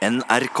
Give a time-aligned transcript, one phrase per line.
[0.00, 0.60] NRK.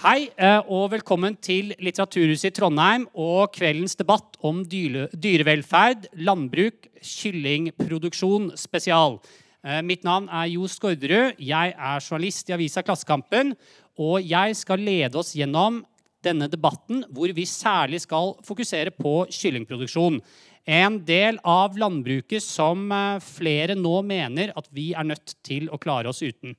[0.00, 8.54] Hei eh, og velkommen til Litteraturhuset i Trondheim og kveldens debatt om dyrevelferd, landbruk, kyllingproduksjon
[8.56, 9.18] spesial.
[9.60, 11.36] Eh, Mitt navn er Jo Skårderud.
[11.36, 13.52] Jeg er journalist i avisa Klassekampen.
[14.00, 15.82] Og jeg skal lede oss gjennom
[16.24, 20.22] denne debatten hvor vi særlig skal fokusere på kyllingproduksjon.
[20.68, 25.78] En del av landbruket som eh, flere nå mener at vi er nødt til å
[25.80, 26.52] klare oss uten.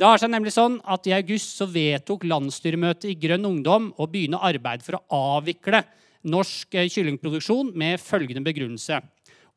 [0.00, 4.08] Det har seg nemlig sånn at I august så vedtok landsstyremøtet i Grønn Ungdom å
[4.08, 5.82] begynne arbeid for å avvikle
[6.24, 9.02] norsk eh, kyllingproduksjon med følgende begrunnelse.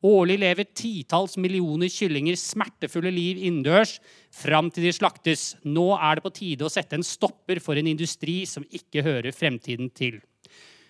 [0.04, 3.96] Årlig lever titalls millioner kyllinger smertefulle liv innendørs
[4.30, 5.54] fram til de slaktes.
[5.64, 9.34] Nå er det på tide å sette en stopper for en industri som ikke hører
[9.34, 10.20] fremtiden til.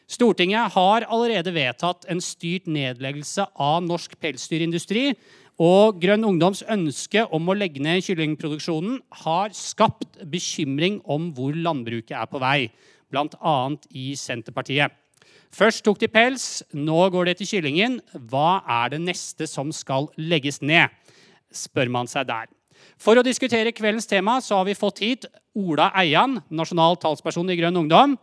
[0.09, 5.13] Stortinget har allerede vedtatt en styrt nedleggelse av norsk pelsdyrindustri.
[5.61, 12.15] Og Grønn Ungdoms ønske om å legge ned kyllingproduksjonen har skapt bekymring om hvor landbruket
[12.17, 12.71] er på vei,
[13.11, 13.57] bl.a.
[13.91, 14.95] i Senterpartiet.
[15.53, 17.99] Først tok de pels, nå går det til kyllingen.
[18.31, 20.89] Hva er det neste som skal legges ned?
[21.53, 22.49] spør man seg der.
[23.01, 25.25] For å diskutere kveldens tema så har vi fått hit
[25.59, 28.15] Ola Eian, nasjonal talsperson i Grønn Ungdom.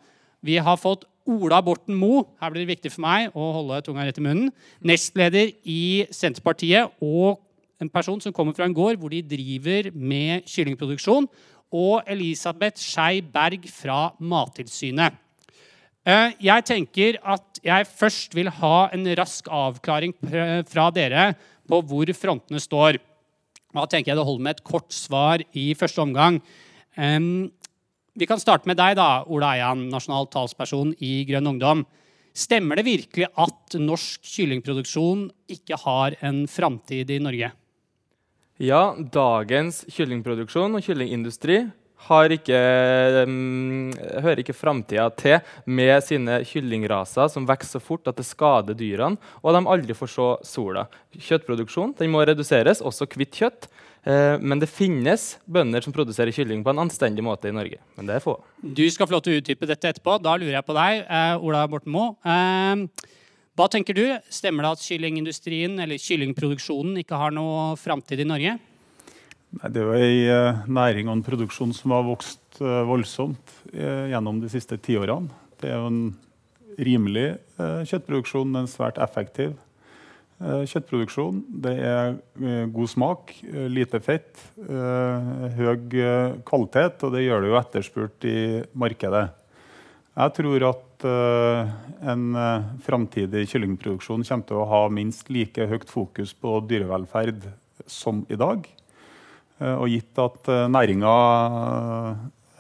[0.46, 4.04] Vi har fått Ola Borten Moe, her blir det viktig for meg å holde tunga
[4.06, 4.52] rett i munnen,
[4.86, 7.42] nestleder i Senterpartiet og
[7.82, 11.28] en person som kommer fra en gård hvor de driver med kyllingproduksjon,
[11.76, 15.18] og Elisabeth Skei Berg fra Mattilsynet.
[16.06, 20.14] Eh, Jeg tenker at jeg først vil ha en rask avklaring
[20.70, 21.32] fra dere
[21.66, 23.02] på hvor frontene står.
[23.74, 26.38] Da tenker jeg det holder med et kort svar i første omgang.
[28.16, 31.82] Vi kan starte med deg, da, Ola Eian, nasjonal talsperson i Grønn Ungdom.
[32.36, 37.50] Stemmer det virkelig at norsk kyllingproduksjon ikke har en framtid i Norge?
[38.64, 41.66] Ja, dagens kyllingproduksjon og kyllingindustri
[42.06, 42.60] ikke,
[43.26, 48.78] um, hører ikke framtida til med sine kyllingraser som vokser så fort at det skader
[48.78, 50.88] dyrene, og de aldri får se sola.
[51.12, 53.68] Kjøttproduksjon må reduseres, også hvitt kjøtt.
[54.06, 57.80] Eh, men det finnes bønder som produserer kylling på en anstendig måte i Norge.
[57.98, 58.38] Men det er få.
[58.62, 60.20] Du skal få lov til å utdype dette etterpå.
[60.22, 62.14] Da lurer jeg på deg, eh, Ola Borten Moe.
[62.22, 63.10] Eh,
[63.56, 64.06] hva tenker du?
[64.30, 68.60] Stemmer det at kyllingindustrien eller kyllingproduksjonen ikke har noe framtid i Norge?
[69.56, 74.50] Nei, Det er jo ei næring og en produksjon som har vokst voldsomt gjennom de
[74.52, 75.32] siste tiårene.
[75.58, 76.18] Det er jo en
[76.76, 79.56] rimelig kjøttproduksjon, men svært effektiv
[80.42, 81.40] kjøttproduksjon.
[81.64, 87.44] Det er eh, god smak, eh, lite fett, eh, høy eh, kvalitet, og det gjør
[87.44, 88.38] det jo etterspurt i
[88.76, 89.26] markedet.
[90.16, 91.74] Jeg tror at eh,
[92.12, 92.28] en
[92.84, 97.48] framtidig kyllingproduksjon kommer til å ha minst like høyt fokus på dyrevelferd
[97.88, 98.68] som i dag.
[99.60, 101.18] Eh, og gitt at næringa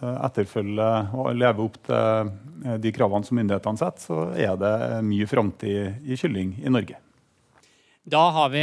[0.06, 2.31] etterfølger og lever opp til
[2.66, 4.75] eh, de kravene som myndighetene setter, så er det
[5.08, 7.05] mye framtid i kylling i Norge.
[8.06, 8.62] Da har vi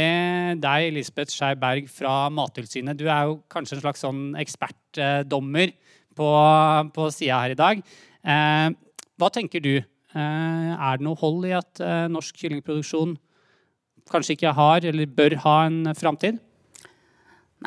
[0.63, 2.95] deg, Elisabeth Skei Berg fra Mattilsynet.
[2.95, 5.73] Du er jo kanskje en slags sånn ekspertdommer
[6.15, 6.29] på,
[6.95, 7.81] på sida her i dag.
[8.23, 8.69] Eh,
[9.19, 9.73] hva tenker du?
[9.83, 13.17] Eh, er det noe hold i at eh, norsk kyllingproduksjon
[14.13, 16.39] kanskje ikke har eller bør ha en framtid?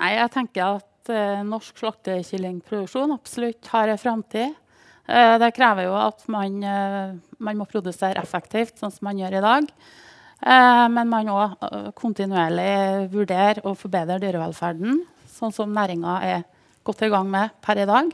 [0.00, 4.56] Nei, jeg tenker at eh, norsk slaktekyllingproduksjon absolutt har en framtid.
[5.12, 9.42] Eh, det krever jo at man, eh, man må produsere effektivt, sånn som man gjør
[9.42, 9.72] i dag.
[10.44, 15.00] Eh, men man må eh, kontinuerlig vurdere og forbedre dyrevelferden,
[15.32, 16.44] sånn som næringa er
[16.86, 18.10] godt i gang med per i dag.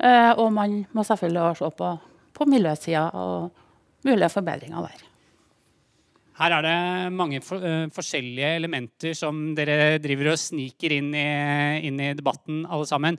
[0.00, 1.92] Eh, og man må selvfølgelig også se på,
[2.38, 3.50] på miljøsida og
[4.06, 5.06] mulige forbedringer der.
[6.40, 6.76] Her er det
[7.12, 11.26] mange for, uh, forskjellige elementer som dere driver og sniker inn i,
[11.84, 13.18] inn i debatten, alle sammen.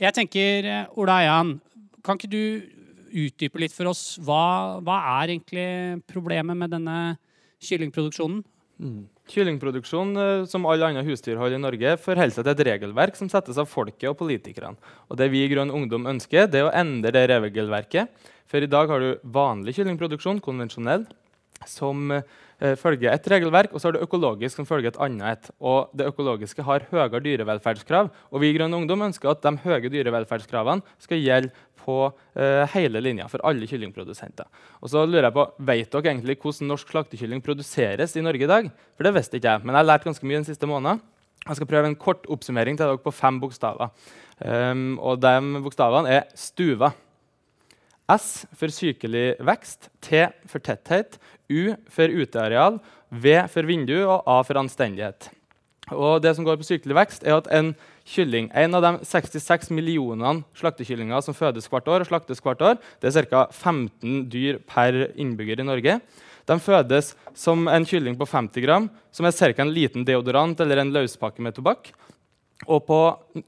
[0.00, 1.50] Jeg tenker, Ola Eian,
[2.00, 2.40] kan ikke du
[3.12, 5.68] utdype litt for oss hva, hva er egentlig
[6.08, 6.96] problemet med denne
[7.62, 8.42] kyllingproduksjonen?
[9.30, 13.58] Kyllingproduksjon, eh, som alle andre husdyrhold i Norge, forholder seg til et regelverk som settes
[13.60, 14.76] av folket og politikerne.
[15.08, 18.08] Og Det vi i Grønn Ungdom ønsker, det er å endre det regelverket.
[18.46, 21.06] For i dag har du vanlig kyllingproduksjon, konvensjonell,
[21.66, 25.50] som eh, følger et regelverk, og så har du økologisk som følger et annet et.
[25.60, 29.92] Og det økologiske har høyere dyrevelferdskrav, og vi i Grønn Ungdom ønsker at de høye
[29.92, 31.96] dyrevelferdskravene skal gjelde på
[32.38, 34.48] eh, hele linja for alle kyllingprodusenter.
[34.80, 38.50] Og så lurer jeg på, Vet dere egentlig hvordan norsk slaktekylling produseres i Norge i
[38.50, 38.70] dag?
[38.96, 41.02] For det visste ikke jeg, men jeg har lært ganske mye den siste måneden.
[41.42, 43.90] Jeg skal prøve en kort oppsummering til dere på fem bokstaver.
[44.42, 46.92] Um, og de bokstavene er stuva.
[48.12, 51.18] S for sykelig vekst, T for tetthet,
[51.50, 52.78] U for uteareal,
[53.10, 55.30] V for vindu og A for anstendighet.
[55.90, 57.72] Og det som går på sykelig vekst, er at en
[58.06, 62.78] kylling, en av de 66 millionene slaktekyllinger som fødes hvert år, og slaktes hvert år,
[63.02, 63.46] det er ca.
[63.50, 65.98] 15 dyr per innbygger i Norge.
[66.46, 69.52] De fødes som en kylling på 50 gram, som er ca.
[69.62, 71.92] en liten deodorant eller en løspakke med tobakk.
[72.70, 72.98] Og på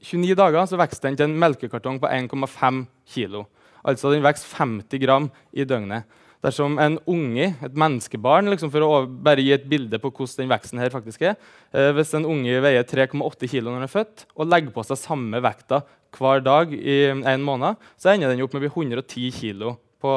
[0.03, 2.83] 29 dager så vokser den til en melkekartong på 1,5
[3.15, 3.45] kg.
[3.85, 6.03] Altså den vokser 50 gram i døgnet.
[6.43, 10.51] Dersom en unge, et menneskebarn, liksom for å bare gi et bilde på hvordan den
[10.51, 14.25] veksten her faktisk er eh, Hvis en unge veier 3,8 kg når den er født,
[14.35, 15.81] og legger på seg samme vekta
[16.15, 20.15] hver dag i en måned, så ender den opp med å bli 110 kg på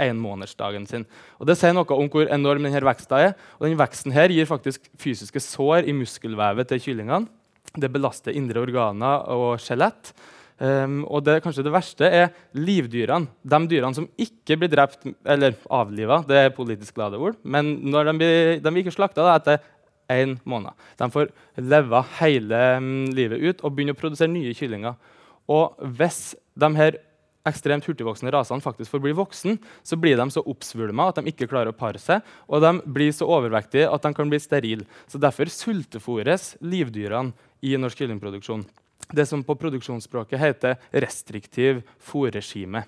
[0.00, 1.04] enmånedsdagen sin.
[1.38, 3.34] Og Det sier noe om hvor enorm denne veksten er.
[3.58, 7.28] Og den veksten her gir faktisk fysiske sår i muskelvevet til kyllingene.
[7.76, 10.14] Det belaster indre organer og skjelett.
[10.60, 13.30] Um, og det, kanskje det verste er livdyrene.
[13.40, 16.20] De dyrene som ikke blir drept eller avliva.
[16.28, 17.38] Det er politisk lade ord.
[17.42, 19.62] Men når de blir, de blir ikke slakta etter
[20.12, 20.76] én måned.
[21.00, 24.98] De får leve hele um, livet ut og begynne å produsere nye kyllinger.
[25.50, 27.00] Og hvis de her
[27.48, 31.48] ekstremt hurtigvoksende rasene faktisk får bli voksen, så blir de så oppsvulma at de ikke
[31.48, 32.20] klarer å pare seg,
[32.52, 34.84] og de blir så overvektige at de kan bli sterile.
[35.08, 37.32] Så Derfor sultefòres livdyrene
[37.64, 38.66] i norsk kyllingproduksjon
[39.10, 42.84] det som på produksjonsspråket heter restriktiv fòrregime.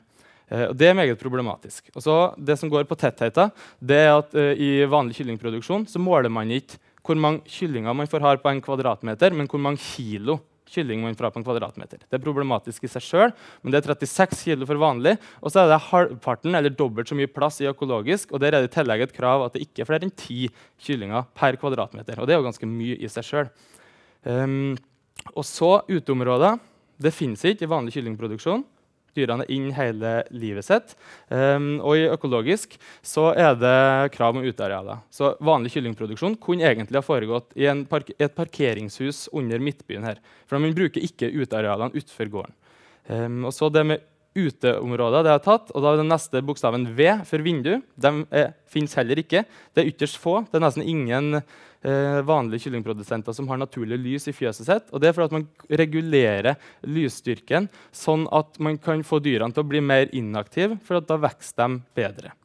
[0.52, 1.90] Eh, det er meget problematisk.
[1.96, 6.02] Og så det som går på tettheten, det er at uh, I vanlig kyllingproduksjon så
[6.02, 9.82] måler man ikke hvor mange kyllinger man får ha på en kvadratmeter, men hvor mange
[9.82, 10.38] kilo
[10.72, 12.04] kylling man får på en kvadratmeter.
[12.06, 13.32] Det er problematisk i seg sjøl,
[13.62, 15.16] men det er 36 kilo for vanlig.
[15.42, 18.64] Og så er det halvparten eller dobbelt så mye plass i økologisk, og der er
[18.64, 20.46] det i tillegg et krav at det ikke er flere enn ti
[20.82, 22.20] kyllinger per kvadratmeter.
[22.20, 23.52] Og det er jo ganske mye i seg sjøl.
[25.32, 26.60] Og så uteområder.
[27.02, 28.64] Det fins ikke i vanlig kyllingproduksjon.
[29.12, 30.94] Dyrene er inn hele livet sitt.
[31.28, 35.02] Um, og i økologisk så er det krav om utearealer.
[35.12, 40.22] Så vanlig kyllingproduksjon kunne egentlig ha foregått i park et parkeringshus under Midtbyen her.
[40.48, 42.56] For man bruker ikke utearealene utenfor gården.
[43.10, 46.86] Um, og så det med uteområder det er tatt, og da er den neste bokstaven
[46.96, 47.74] V for vindu.
[48.00, 48.12] De
[48.70, 49.44] fins heller ikke.
[49.74, 50.40] Det er ytterst få.
[50.48, 51.42] Det er nesten ingen
[51.82, 54.92] vanlige kyllingprodusenter som har naturlig lys i fjøset sitt.
[54.94, 59.64] Og det er for at man regulerer lysstyrken sånn at man kan få dyrene til
[59.64, 62.36] å bli mer inaktive, for da vokser de bedre.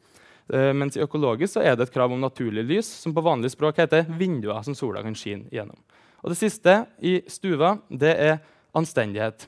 [0.54, 3.52] Eh, mens i økologisk så er det et krav om naturlig lys, som på vanlig
[3.54, 5.78] språk heter vinduer som sola kan skinne gjennom.
[6.24, 8.40] Og det siste i stua det er
[8.78, 9.48] anstendighet.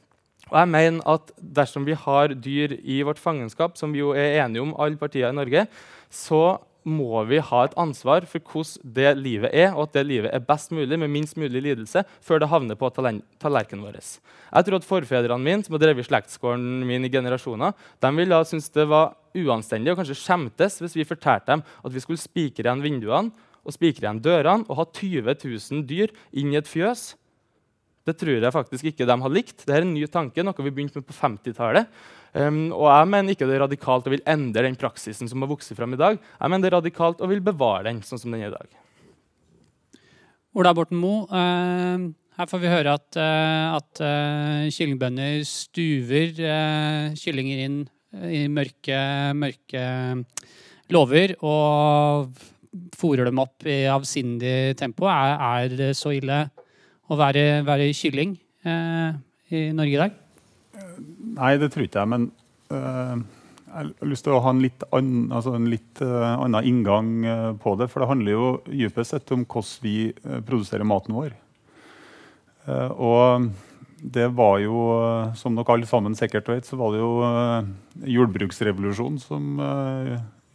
[0.50, 4.41] Og jeg mener at Dersom vi har dyr i vårt fangenskap, som vi jo er
[4.44, 5.65] enige om alle partier i Norge,
[6.09, 10.31] så må vi ha et ansvar for hvordan det livet er, og at det livet
[10.33, 13.99] er best mulig med minst mulig lidelse før det havner på tallerkenen vår.
[13.99, 18.47] Jeg tror at Forfedrene mine som har drevet slektsgården min i generasjoner, de ville ha
[18.47, 22.65] syntes det var uanstendig og kanskje skjemtes hvis vi fortalte dem at vi skulle spikre
[22.65, 27.13] igjen vinduene og spikre igjen dørene og ha 20 000 dyr inn i et fjøs.
[28.09, 29.59] Det tror jeg faktisk ikke de har likt.
[29.61, 31.89] Dette er en ny tanke, noe vi begynte med på 50-tallet.
[32.29, 35.50] Um, og jeg mener ikke det er radikalt og vil endre den praksisen som har
[35.50, 36.19] vokst fram i dag.
[36.19, 38.77] Jeg mener det er radikalt og vil bevare den sånn som den er i dag.
[40.57, 42.09] Ola Borten Moe, uh,
[42.39, 46.38] her får vi høre at, uh, at uh, kyllingbønder stuver
[47.17, 49.00] kyllinger inn i mørke,
[49.38, 49.83] mørke
[50.89, 52.31] låver og
[52.97, 55.05] fòrer dem opp i avsindig tempo.
[55.09, 56.47] Er, er det så ille
[57.09, 58.38] å være, være kylling
[58.69, 60.17] i Norge i dag?
[61.39, 62.12] Nei, det tror ikke jeg.
[62.12, 62.27] Men
[62.74, 63.15] uh,
[63.69, 67.12] jeg har lyst til å ha en litt, an, altså en litt uh, annen inngang
[67.25, 67.89] uh, på det.
[67.91, 69.95] For det handler jo dypest sett om hvordan vi
[70.48, 71.38] produserer maten vår.
[72.69, 73.50] og
[74.00, 74.81] det var jo,
[75.36, 77.10] som dere alle sammen sikkert vet, så var det jo
[78.13, 79.57] jordbruksrevolusjonen som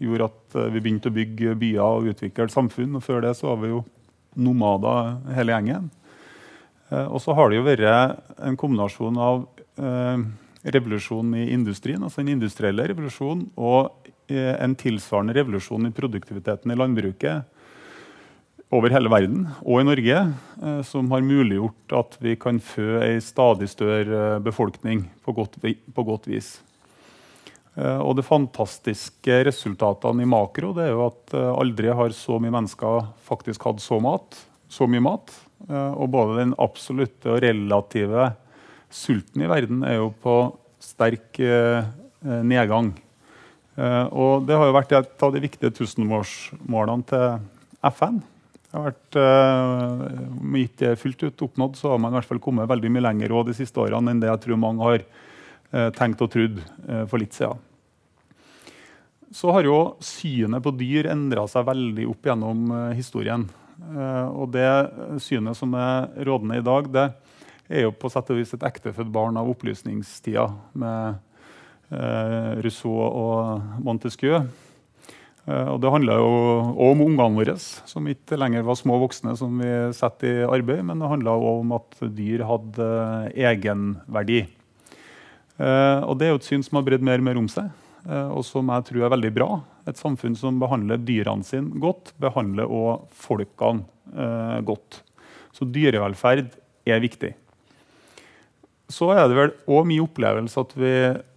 [0.01, 2.95] gjorde at vi begynte å bygge byer og utvikle samfunn.
[2.97, 3.83] Og før det så var vi jo
[4.47, 5.91] nomader hele gjengen.
[7.09, 9.45] Og så har det jo vært en kombinasjon av
[10.65, 16.79] revolusjonen i industrien, altså den industrielle revolusjonen, og eh, en tilsvarende revolusjon i produktiviteten i
[16.79, 17.51] landbruket
[18.75, 20.21] over hele verden, og i Norge,
[20.65, 26.07] eh, som har muliggjort at vi kan fø ei stadig større befolkning på godt, på
[26.09, 26.57] godt vis.
[27.77, 32.57] Eh, og de fantastiske resultatene i makro det er jo at aldri har så mye
[32.57, 34.41] mennesker faktisk hatt så, mat,
[34.73, 35.35] så mye mat.
[35.65, 38.27] Og både den absolutte og relative
[38.95, 40.37] sulten i verden er jo på
[40.83, 41.87] sterk eh,
[42.45, 42.93] nedgang.
[43.75, 47.27] Eh, og det har jo vært et av de viktige tusenårsmålene til
[47.91, 48.21] FN.
[48.65, 52.43] Det har vært, eh, ikke det fullt ut oppnådd, så har man i hvert fall
[52.43, 56.23] kommet veldig mye lenger de siste årene enn det jeg tror mange har eh, tenkt
[56.23, 57.59] og trodd eh, for litt siden.
[59.35, 63.49] Så har jo synet på dyr endra seg veldig opp gjennom eh, historien.
[63.93, 64.69] Eh, og det
[65.23, 67.07] synet som er rådende i dag, det
[67.69, 70.47] er jo på sett og vis et ektefødt barn av opplysningstida
[70.81, 71.19] med
[71.93, 74.43] eh, Rousseau og Montesquieu.
[75.45, 76.33] Eh, og det handla jo
[76.73, 80.85] òg om ungene våre, som ikke lenger var små voksne som vi setter i arbeid,
[80.89, 82.91] men det handla òg om at dyr hadde
[83.35, 84.45] egenverdi.
[85.55, 87.69] Og det er jo et syn som har bredd mer og mer om seg,
[88.11, 89.49] og som jeg tror er veldig bra.
[89.89, 95.03] Et samfunn som behandler dyrene sine godt, behandler òg folkene eh, godt.
[95.55, 96.55] Så dyrevelferd
[96.89, 97.35] er viktig.
[98.93, 100.95] Så er det vel òg min opplevelse at vi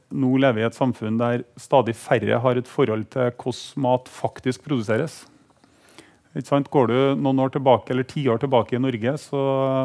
[0.08, 4.64] nå lever i et samfunn der stadig færre har et forhold til hvordan mat faktisk
[4.68, 5.26] produseres.
[6.38, 9.40] Går du noen år tilbake, eller ti år tilbake i Norge, så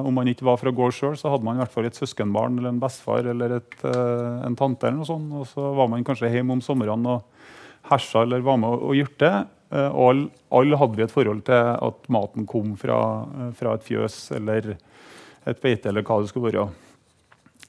[0.05, 2.59] om man ikke var fra gård sjøl, så hadde man i hvert fall et søskenbarn
[2.59, 4.87] eller en bestefar eller et, uh, en tante.
[4.87, 7.23] eller noe sånt, Og så var man kanskje hjemme om somrene og
[7.91, 9.33] hersa eller var med og gjørte.
[9.73, 13.77] Uh, og alle all hadde vi et forhold til at maten kom fra, uh, fra
[13.79, 14.75] et fjøs eller
[15.49, 16.67] et beite eller hva det skulle være.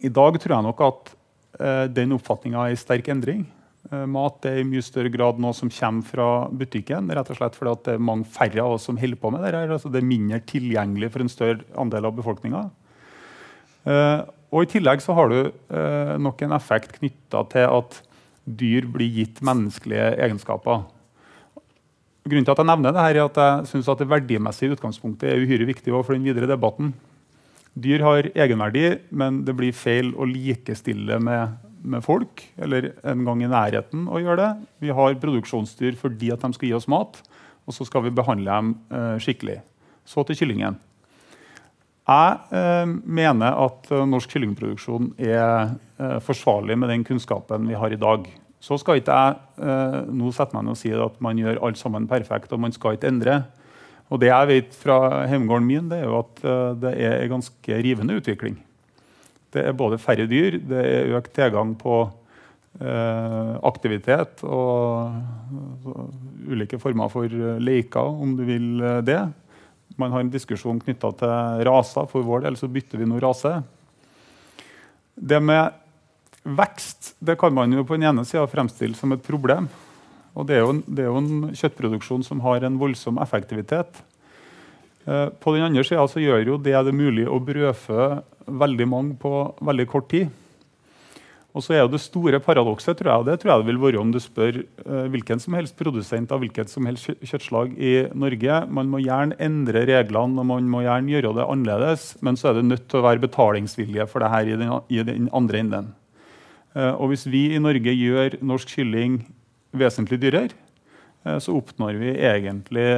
[0.04, 1.12] I dag tror jeg nok at
[1.64, 3.46] eh, den oppfatninga er i sterk endring.
[3.90, 7.12] Eh, mat er i mye større grad noe som kommer fra butikken.
[7.12, 9.56] rett og slett fordi det er mange færre av oss som holder på med det.
[9.64, 12.64] Altså det er mindre tilgjengelig for en større andel av befolkninga.
[13.88, 14.22] Eh,
[14.54, 15.38] og I tillegg så har du
[16.22, 17.96] nok en effekt knytta til at
[18.46, 20.84] dyr blir gitt menneskelige egenskaper.
[22.24, 25.28] Grunnen til at jeg nevner det her er at jeg synes at det verdimessige utgangspunktet
[25.28, 26.94] er uhyre viktig for den videre debatten.
[27.74, 32.46] Dyr har egenverdi, men det blir feil å likestille med, med, folk.
[32.56, 34.52] Eller en gang i nærheten å gjøre det.
[34.86, 37.20] Vi har produksjonsdyr fordi at de skal gi oss mat,
[37.66, 39.60] og så skal vi behandle dem eh, skikkelig.
[40.08, 40.78] Så til kyllingen.
[42.04, 47.96] Jeg eh, mener at eh, norsk kyllingproduksjon er eh, forsvarlig med den kunnskapen vi har
[47.96, 48.26] i dag.
[48.64, 52.06] Så skal ikke jeg nå sette meg ned og si at man gjør alt sammen
[52.08, 53.42] perfekt og man skal ikke endre.
[54.08, 56.40] Og det jeg vet fra hjemgården min, det er jo at
[56.80, 58.56] det er en ganske rivende utvikling.
[59.52, 62.06] Det er både færre dyr, det er økt tilgang på
[63.68, 65.12] aktivitet og
[66.48, 67.28] ulike former for
[67.60, 69.26] leker, om du vil det.
[70.00, 72.10] Man har en diskusjon knytta til raser.
[72.12, 73.60] For vår del så bytter vi nå rase.
[75.14, 75.80] Det med
[76.44, 79.70] vekst det kan man jo på den ene sida fremstille som et problem.
[80.34, 84.02] Og det er, jo, det er, jo, en kjøttproduksjon som har en voldsom effektivitet.
[85.06, 88.08] Eh, på den andre sida gjør jo det det mulig å brødfø
[88.48, 90.32] veldig mange på veldig kort tid.
[91.54, 94.02] Og så er jo Det store paradokset tror jeg, det tror jeg det vil være
[94.02, 98.64] om du spør eh, hvilken som helst produsent av hvilket som helst kjøttslag i Norge.
[98.74, 102.58] Man må gjerne endre reglene og man må gjerne gjøre det annerledes, men så er
[102.58, 105.94] det nødt til å være betalingsvilje for det her i den, i den andre enden.
[106.74, 109.22] Eh, og Hvis vi i Norge gjør norsk kylling
[109.78, 110.58] vesentlig dyrere,
[111.26, 112.90] eh, så oppnår vi egentlig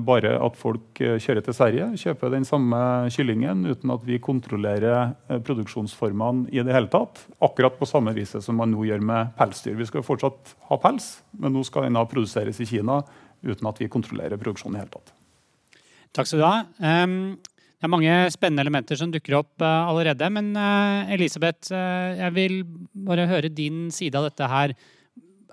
[0.00, 2.78] bare at folk eh, kjører til Sverige, kjøper den samme
[3.12, 5.12] kyllingen uten at vi kontrollerer
[5.44, 7.20] produksjonsformene i det hele tatt.
[7.44, 9.76] Akkurat på samme vis som man nå gjør med pelsdyr.
[9.76, 13.02] Vi skal fortsatt ha pels, men nå skal den produseres i Kina
[13.44, 15.14] uten at vi kontrollerer produksjonen i det hele tatt.
[16.16, 16.56] Takk skal du ha.
[17.78, 20.32] Det er mange spennende elementer som dukker opp allerede.
[20.32, 20.56] Men
[21.12, 22.62] Elisabeth, jeg vil
[23.06, 24.74] bare høre din side av dette her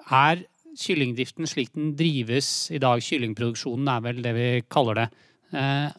[0.05, 0.45] er
[0.79, 5.07] kyllingdriften slik den drives i dag, kyllingproduksjonen er vel det vi kaller det,
[5.55, 5.89] eh,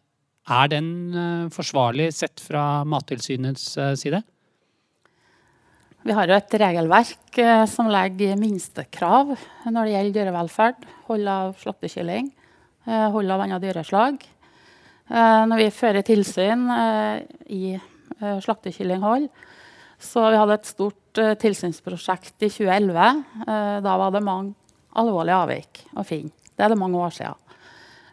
[0.56, 4.22] er den eh, forsvarlig sett fra Mattilsynets eh, side?
[6.06, 9.32] Vi har jo et regelverk som legger minstekrav
[9.66, 10.84] når det gjelder dyrevelferd.
[11.08, 12.28] Hold av slaktekylling,
[12.86, 14.22] hold av andre dyreslag.
[15.10, 16.62] Når vi fører tilsyn
[17.50, 17.74] i
[18.22, 19.26] slaktekyllinghold,
[19.98, 21.06] så vi hadde et stort
[21.40, 23.24] tilsynsprosjekt i 2011.
[23.46, 24.54] Uh, eh, da var det mange
[25.00, 26.32] alvorlige avvik å finne.
[26.56, 27.42] Det er det mange år siden.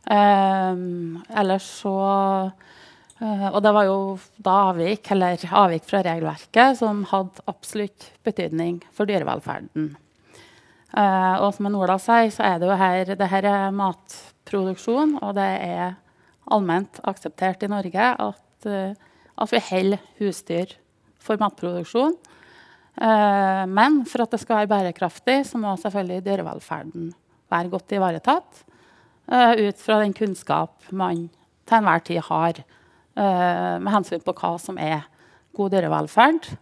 [0.03, 1.95] Um, ellers så
[3.23, 3.99] Og det var jo
[4.43, 9.93] da avvik, eller avvik fra regelverket som hadde absolutt betydning for dyrevelferden.
[11.39, 15.47] og som Ola sier, så er det jo her det her er matproduksjon, og det
[15.63, 15.95] er
[16.51, 20.75] allment akseptert i Norge at, at vi holder husdyr
[21.23, 22.17] for matproduksjon.
[22.93, 27.09] Eh, men for at det skal være bærekraftig, så må selvfølgelig dyrevelferden
[27.53, 28.63] være godt ivaretatt.
[29.31, 31.29] Eh, ut fra den kunnskap man
[31.65, 35.07] til enhver tid har eh, med hensyn på hva som er
[35.57, 36.53] god dyrevelferd.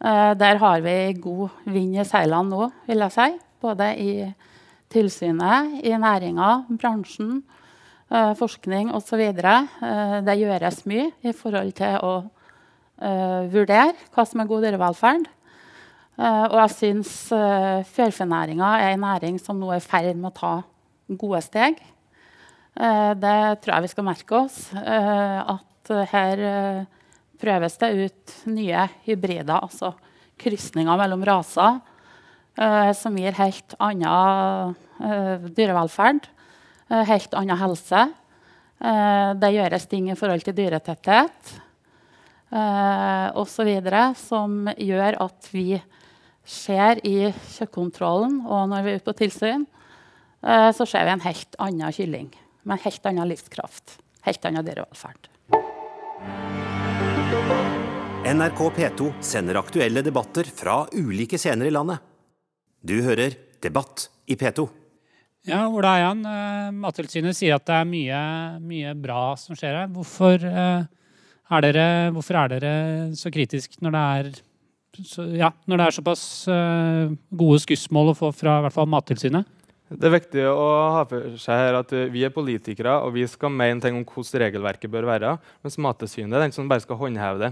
[0.00, 3.26] Der har vi god vind i seilene nå, vil jeg si.
[3.60, 4.12] Både i
[4.88, 7.42] tilsynet, i næringa, bransjen,
[8.08, 9.20] forskning osv.
[10.24, 12.14] Det gjøres mye i forhold til å
[13.52, 15.28] vurdere hva som er god dyrevelferd.
[16.20, 20.28] Uh, og jeg syns uh, fjørfenæringa er en næring som nå er i ferd med
[20.32, 20.52] å ta
[21.18, 21.80] gode steg.
[22.78, 24.58] Eh, det tror jeg vi skal merke oss.
[24.72, 26.82] Eh, at her eh,
[27.40, 29.94] prøves det ut nye hybrider, altså
[30.40, 31.80] krysninger mellom raser,
[32.56, 36.30] eh, som gir helt annen eh, dyrevelferd,
[36.88, 38.08] eh, helt annen helse.
[38.80, 41.50] det gjøres ting i forhold til dyretetthet
[42.48, 43.68] eh, osv.
[44.16, 45.74] som gjør at vi
[46.50, 49.66] ser i kjøttkontrollen og når vi er ute på tilsyn,
[50.42, 52.30] eh, så ser vi en helt annen kylling
[52.64, 53.98] med en helt annen livskraft.
[54.26, 55.30] Helt annen dyrevelferd.
[58.30, 62.02] NRK P2 sender aktuelle debatter fra ulike scener i landet.
[62.84, 64.66] Du hører Debatt i P2.
[65.48, 68.20] Ja, Ola Eian, eh, Mattilsynet sier at det er mye,
[68.60, 69.90] mye bra som skjer her.
[69.92, 70.84] Hvorfor, eh,
[71.50, 72.72] er dere, hvorfor er dere
[73.16, 74.30] så kritisk når det er,
[74.98, 78.90] så, ja, når det er såpass uh, gode skussmål å få fra i hvert fall
[78.90, 79.56] Mattilsynet?
[79.90, 83.24] Det er viktig å ha for seg her at eh, vi er politikere og vi
[83.26, 85.32] skal mene ting om hvordan regelverket bør være,
[85.66, 87.50] mens Mattilsynet er den som bare skal håndheve det.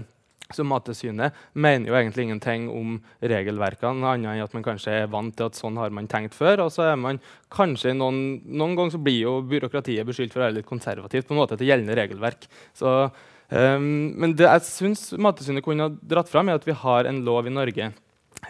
[0.55, 5.35] Så Mattilsynet mener jo egentlig ingenting om regelverkene, annet enn at man kanskje er vant
[5.37, 6.63] til at sånn har man tenkt før.
[6.63, 7.19] Og så er man
[7.53, 11.35] kanskje noen, noen ganger så blir jo byråkratiet beskyldt for å være litt konservativt på
[11.35, 12.49] en måte til gjeldende regelverk.
[12.73, 12.95] Så,
[13.49, 17.23] um, men det jeg syns Mattilsynet kunne ha dratt fram, er at vi har en
[17.27, 17.91] lov i Norge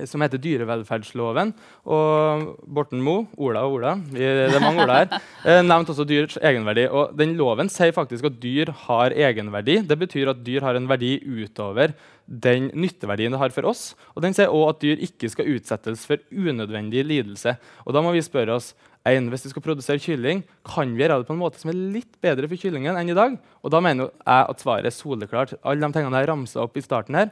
[0.09, 1.53] som heter dyrevelferdsloven.
[1.89, 5.17] Og Borten Moe, Ola og Ola, vi, det er mange Ola her,
[5.47, 6.87] eh, nevnte også dyrs egenverdi.
[6.91, 9.81] Og den Loven sier faktisk at dyr har egenverdi.
[9.89, 11.95] Det betyr at dyr har en verdi utover
[12.29, 13.95] den nytteverdien det har for oss.
[14.13, 17.55] Og den sier også at dyr ikke skal utsettes for unødvendig lidelse.
[17.87, 18.75] Og da må vi spørre oss
[19.07, 21.81] en, hvis vi skal produsere kylling, kan vi gjøre det på en måte som er
[21.95, 23.37] litt bedre for kyllingen enn i dag?
[23.63, 25.55] Og da mener jeg at svaret er soleklart.
[25.63, 27.31] Alle de tingene jeg ramsa opp i starten her,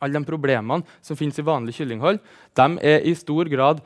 [0.00, 2.20] alle de problemene som finnes i vanlig kyllinghold,
[2.56, 3.82] de er i stor grad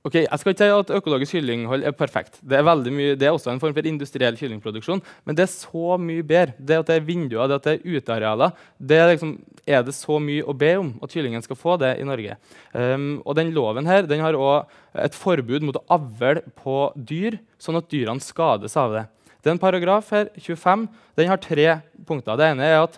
[0.00, 2.38] Ok, Jeg skal ikke si at økologisk kyllinghold er perfekt.
[2.40, 5.02] Det er, mye, det er også en form for industriell kyllingproduksjon.
[5.28, 6.54] Men det er så mye bedre.
[6.56, 9.34] Det at det er vinduer, det at det er utearealer, det er, liksom,
[9.68, 12.38] er det så mye å be om at kyllingen skal få det i Norge.
[12.72, 14.72] Um, og den loven her, den har òg
[15.04, 19.04] et forbud mot å avle på dyr, sånn at dyrene skades av det.
[19.44, 20.88] Det er en paragraf her, 25.
[21.20, 21.68] Den har tre
[22.08, 22.40] punkter.
[22.40, 22.96] Det ene er at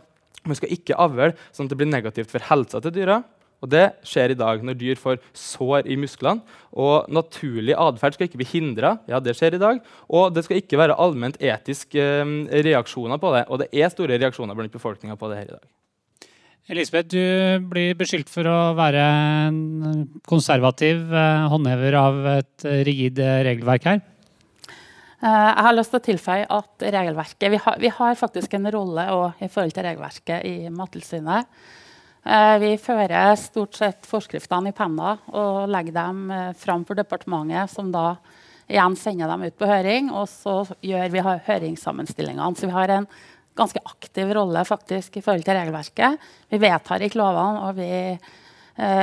[0.48, 3.22] man skal ikke avle sånn at det blir negativt for helsa til dyra.
[3.62, 6.42] Og Det skjer i dag når dyr får sår i musklene.
[6.74, 8.96] Og Naturlig atferd skal ikke bli hindra.
[9.10, 9.78] Ja, det skjer i dag.
[10.10, 12.34] Og det skal ikke være allment etiske eh,
[12.66, 13.46] reaksjoner på det.
[13.48, 15.64] Og det er store reaksjoner blant befolkninga på det her i dag.
[16.72, 19.02] Elisabeth, du blir beskyldt for å være
[19.48, 24.02] en konservativ eh, håndhever av et rigid regelverk her.
[25.22, 28.66] Eh, jeg har lyst til å tilføye at regelverket, vi har, vi har faktisk en
[28.74, 29.04] rolle
[29.38, 31.60] i forhold til regelverket i Mattilsynet.
[32.26, 37.70] Eh, vi fører stort sett forskriftene i penna og legger dem eh, fram for departementet,
[37.70, 38.16] som da
[38.66, 40.10] igjen sender dem ut på høring.
[40.10, 42.58] Og så gjør vi høringssammenstillingene.
[42.58, 43.08] Så vi har en
[43.58, 46.30] ganske aktiv rolle faktisk i forhold til regelverket.
[46.50, 47.92] Vi vedtar ikke lovene, og vi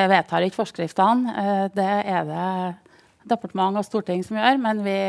[0.09, 1.69] vedtar ikke forskriftene.
[1.75, 2.88] det er det
[3.29, 4.99] departement og storting som gjør, men vi,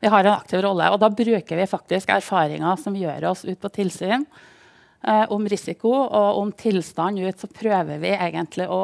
[0.00, 0.90] vi, har en aktiv rolle.
[0.94, 5.92] Og da bruker vi faktisk erfaringer som gjør oss ut på tilsyn eh, om risiko
[5.92, 7.40] og om tilstand ut.
[7.40, 8.82] Så prøver vi egentlig å,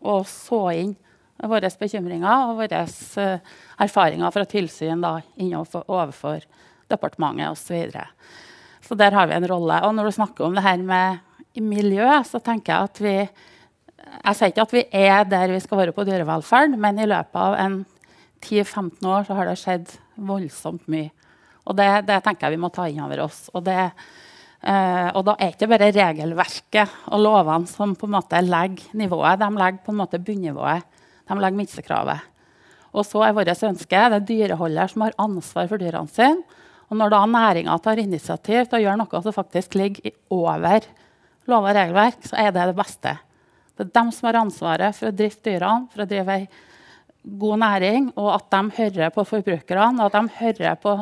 [0.00, 0.96] å så inn
[1.42, 6.44] våre bekymringer og våre uh, erfaringer fra tilsyn da, innenfor, overfor
[6.92, 7.88] departementet osv.
[7.90, 8.04] Så,
[8.86, 9.80] så der har vi en rolle.
[9.82, 13.16] Og når du snakker om det her med miljø, så tenker jeg at vi
[14.12, 17.38] jeg sier ikke at vi er der vi skal være på dyrevelferd, men i løpet
[17.38, 17.78] av en
[18.42, 19.92] 10-15 år så har det skjedd
[20.28, 21.10] voldsomt mye.
[21.62, 23.44] Og det, det, tenker jeg vi må ta inn over oss.
[23.54, 23.78] Og, det,
[24.66, 28.96] eh, og da er det ikke bare regelverket og lovene som på en måte legger
[28.98, 29.38] nivået.
[29.40, 30.88] De legger på en måte bunnivået.
[31.30, 32.28] De legger minstekravet.
[32.92, 36.42] Og så er vårt ønske det er dyreholder som har ansvar for dyrene sine.
[36.92, 40.84] Og når da næringa tar initiativ til å gjøre noe som faktisk ligger over
[41.48, 43.14] lov og regelverk, så er det det beste.
[43.72, 46.44] Det er dem som har ansvaret for å drifte dyrene, for å drive ei
[47.22, 50.96] god næring, og at de hører på forbrukerne, og at de hører på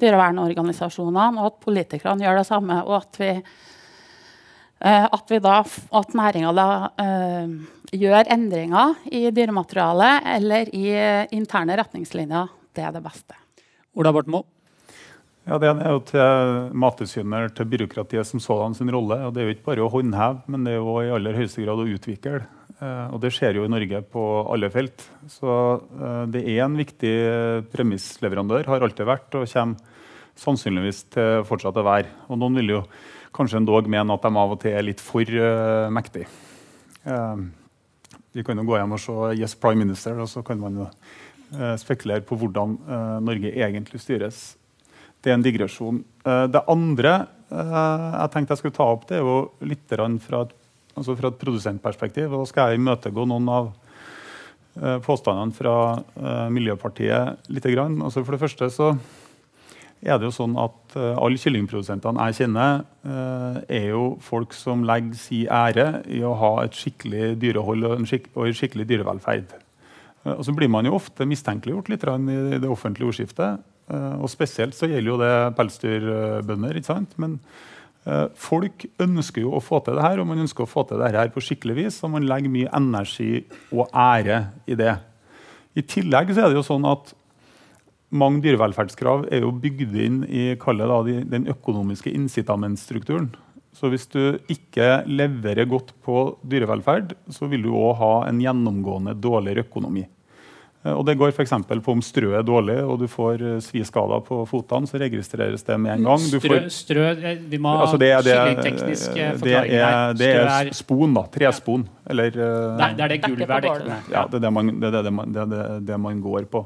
[0.00, 2.82] dyrevernorganisasjonene, og at politikerne gjør det samme.
[2.84, 3.30] og at vi
[4.80, 5.62] eh, at, vi da,
[6.00, 6.68] at næringa da
[7.00, 7.48] uh,
[7.92, 12.52] gjør endringer i dyrematerialet eller i uh, interne retningslinjer.
[12.76, 13.34] Det er det beste.
[13.96, 14.55] Ola Borten.
[15.46, 19.14] Ja, Det er jo til Mattilsynet til byråkratiet som sådan sin rolle.
[19.22, 21.62] og Det er jo ikke bare å håndheve, men det er jo i aller høyeste
[21.62, 22.40] grad å utvikle.
[22.82, 25.06] Eh, og det skjer jo i Norge på alle felt.
[25.30, 25.46] Så
[26.02, 27.14] eh, det er en viktig
[27.70, 29.76] premissleverandør, har alltid vært og kommer
[30.34, 32.10] sannsynligvis til fortsatt å være.
[32.26, 32.82] Og noen vil jo
[33.32, 36.26] kanskje endog mene at de av og til er litt for uh, mektige.
[38.34, 40.86] Vi kan jo gå hjem og se Yes Prime Minister, og så kan man jo
[41.80, 42.76] spekulere på hvordan
[43.24, 44.56] Norge egentlig styres.
[45.26, 46.04] Det er en digresjon.
[46.22, 47.16] Eh, det andre
[47.50, 49.90] eh, jeg tenkte jeg skulle ta opp, det er jo litt
[50.22, 50.54] fra et,
[50.94, 52.30] altså fra et produsentperspektiv.
[52.30, 53.70] og Da skal jeg imøtegå noen av
[54.78, 55.76] eh, påstandene fra
[56.52, 57.70] Miljøpartiet litt.
[57.74, 58.92] Altså for det første så
[60.06, 62.82] er det jo sånn at alle kyllingprodusentene jeg kjenner,
[63.72, 68.06] er jo folk som legger sin ære i å ha et skikkelig dyrehold og en,
[68.06, 69.54] skikkelig dyrevelferd.
[70.36, 73.64] Og så blir man jo ofte mistenkeliggjort litt i det offentlige ordskiftet.
[73.86, 76.78] Eh, og spesielt så gjelder jo det pelsdyrbønder.
[76.78, 77.14] ikke sant?
[77.22, 77.38] Men
[78.06, 81.02] eh, folk ønsker jo å få til det her, og man ønsker å få til
[81.02, 82.00] det her på skikkelig vis.
[82.06, 84.96] Og man legger mye energi og ære i det.
[85.76, 87.14] I tillegg så er det jo sånn at
[88.16, 93.32] mange dyrevelferdskrav er jo bygd inn i det, den økonomiske incitamentstrukturen.
[93.76, 99.12] Så hvis du ikke leverer godt på dyrevelferd, så vil du òg ha en gjennomgående
[99.20, 100.06] dårligere økonomi.
[100.86, 101.54] Eh, og det går f.eks.
[101.66, 105.78] på om strøet er dårlig og du får eh, sviskader på fotene, så registreres det
[105.82, 106.26] med en gang.
[106.26, 109.40] Strø, strø, eh, vi må altså det, det, forklaringer her.
[109.40, 111.26] Det er, det er spon, da.
[111.32, 111.88] Trespon.
[112.06, 112.36] Eller
[112.78, 113.98] Nei, det er det gulvet er dekkende.
[114.12, 116.62] Ja, det er det man, det, er det, man, det, er det man går på.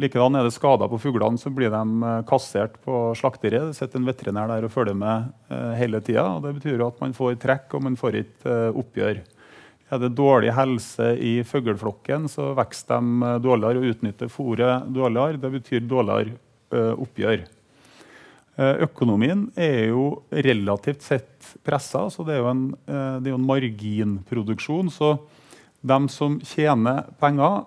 [0.00, 3.72] Likedan er det skader på fuglene, så blir de kassert på slakteriet.
[3.72, 5.28] Det sitter en veterinær der og følger med
[5.76, 6.24] hele tida.
[6.40, 9.20] Det betyr at man får trekk og man får ikke oppgjør.
[9.92, 15.40] Er det dårlig helse i fugleflokken, så vokser de eh, dårligere og utnytter fôret dårligere.
[15.42, 16.38] Det betyr dårligere
[16.72, 17.42] uh, oppgjør.
[18.56, 23.48] Uh, økonomien er jo relativt sett pressa, så det er jo en, er jo en
[23.48, 24.88] marginproduksjon.
[24.92, 25.12] Så
[25.84, 27.66] de som tjener penger,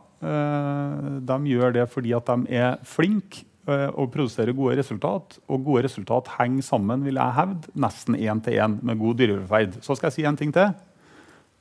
[1.28, 5.36] de gjør det fordi at de er flinke og produserer gode resultat.
[5.52, 9.78] Og gode resultat henger sammen vil jeg hevde, nesten én til én med god dyrevelferd.
[9.86, 10.72] Så skal jeg si en ting til.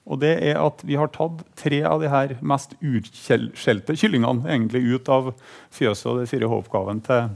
[0.04, 4.82] Og det er at Vi har tatt tre av de her mest utskjelte kyllingene egentlig
[4.84, 5.32] ut av
[5.72, 7.30] fjøset og de fire hovedoppgaven til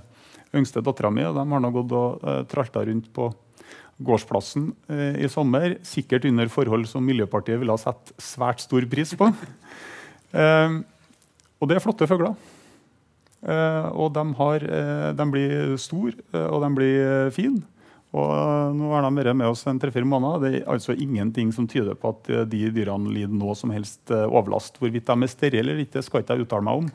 [0.58, 1.24] yngste dattera mi.
[1.24, 3.30] De har nå gått og uh, tralta rundt på
[4.04, 5.78] gårdsplassen uh, i sommer.
[5.86, 9.32] Sikkert under forhold som Miljøpartiet ville ha satt svært stor pris på.
[10.32, 10.80] Uh,
[11.60, 12.36] og det er flotte fugler.
[13.38, 14.64] Uh, og de, har,
[15.14, 16.16] de blir store,
[16.48, 17.62] og de blir fine.
[18.16, 20.40] Og eh, nå har de vært med oss en tre-fire måneder.
[20.40, 24.12] Det er altså ingenting som tyder på at eh, de dyrene lider noe som helst
[24.14, 24.80] eh, overlast.
[24.80, 26.90] Hvorvidt de er sterile eller ikke, skal ikke jeg uttale meg om.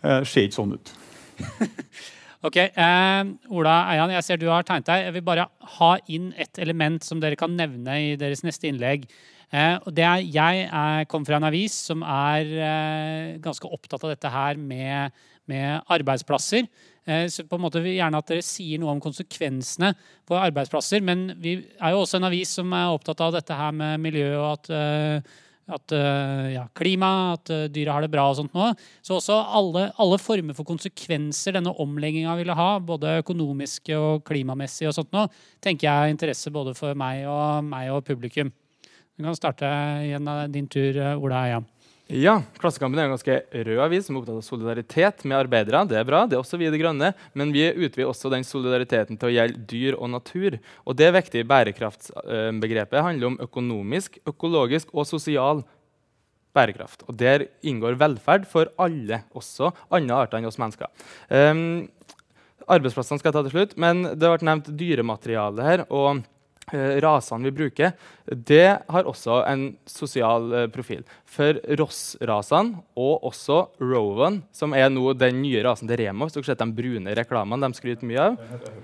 [0.00, 0.92] Det ser ikke sånn ut.
[2.48, 5.08] ok, eh, Ola Eian, jeg ser du har tegnet deg.
[5.08, 5.48] Jeg vil bare
[5.80, 9.08] ha inn et element som dere kan nevne i deres neste innlegg.
[9.50, 14.12] Eh, og det er, jeg er, kom fra en avis som er ganske opptatt av
[14.12, 15.16] dette her med,
[15.50, 16.68] med arbeidsplasser.
[17.10, 19.92] Eh, så på en måte vil gjerne at dere sier noe om konsekvensene
[20.28, 21.02] på arbeidsplasser.
[21.04, 24.28] Men vi er jo også en avis som er opptatt av dette her med miljø
[24.38, 25.32] og at, eh,
[25.70, 28.70] at eh, ja, klima, at dyra har det bra og sånt nå.
[29.06, 34.90] Så også alle, alle former for konsekvenser denne omlegginga ville ha, både økonomiske og klimamessige
[34.90, 35.26] og sånt nå,
[35.64, 38.52] tenker jeg er interesse både for meg og, meg og publikum.
[39.20, 39.68] Du kan starte
[40.06, 41.66] igjen din tur, Ola Eian.
[41.66, 41.79] Ja,
[42.10, 43.36] Klassekampen er en ganske
[43.68, 45.84] rød avis som er opptatt av solidaritet med arbeidere.
[45.86, 48.42] Det er bra, det er også vi i Det Grønne, men vi utvider også den
[48.46, 50.56] solidariteten til å gjelde dyr og natur.
[50.82, 55.62] Og det viktige bærekraftsbegrepet handler om økonomisk, økologisk og sosial
[56.56, 57.06] bærekraft.
[57.06, 60.90] Og Der inngår velferd for alle, også andre arter enn oss mennesker.
[61.30, 61.86] Um,
[62.66, 65.86] arbeidsplassene skal jeg ta til slutt, men det vært nevnt dyremateriale her.
[65.88, 66.24] og
[67.04, 67.94] rasene vi bruker,
[68.30, 71.02] det har også en sosial eh, profil.
[71.30, 76.52] For Ross-rasene og også Rowan, som er nå den nye rasen til Remo Hvis dere
[76.52, 78.38] sett de brune reklamene de skryter mye av.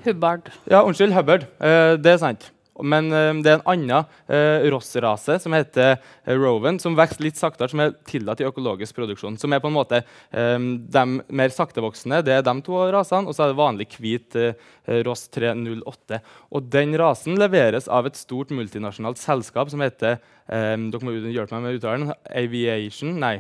[0.07, 0.51] Hubbard.
[0.71, 1.49] Ja, unnskyld, Hubbard.
[1.61, 2.51] Eh, det er sant.
[2.85, 3.93] Men um, det er en annen
[4.29, 8.99] uh, Ross-rase som heter uh, Rowan, som vokser litt saktere, som er tillatt i økologisk
[8.99, 9.39] produksjon.
[9.41, 12.23] Som er på en måte um, de mer saktevoksende.
[12.27, 13.27] Det er de to rasene.
[13.27, 14.71] Og så er det vanlig hvit uh,
[15.07, 16.23] Ross 308.
[16.53, 21.57] Og den rasen leveres av et stort multinasjonalt selskap som heter um, dere må hjelpe
[21.57, 23.39] meg med uttalen, Aviation Nei,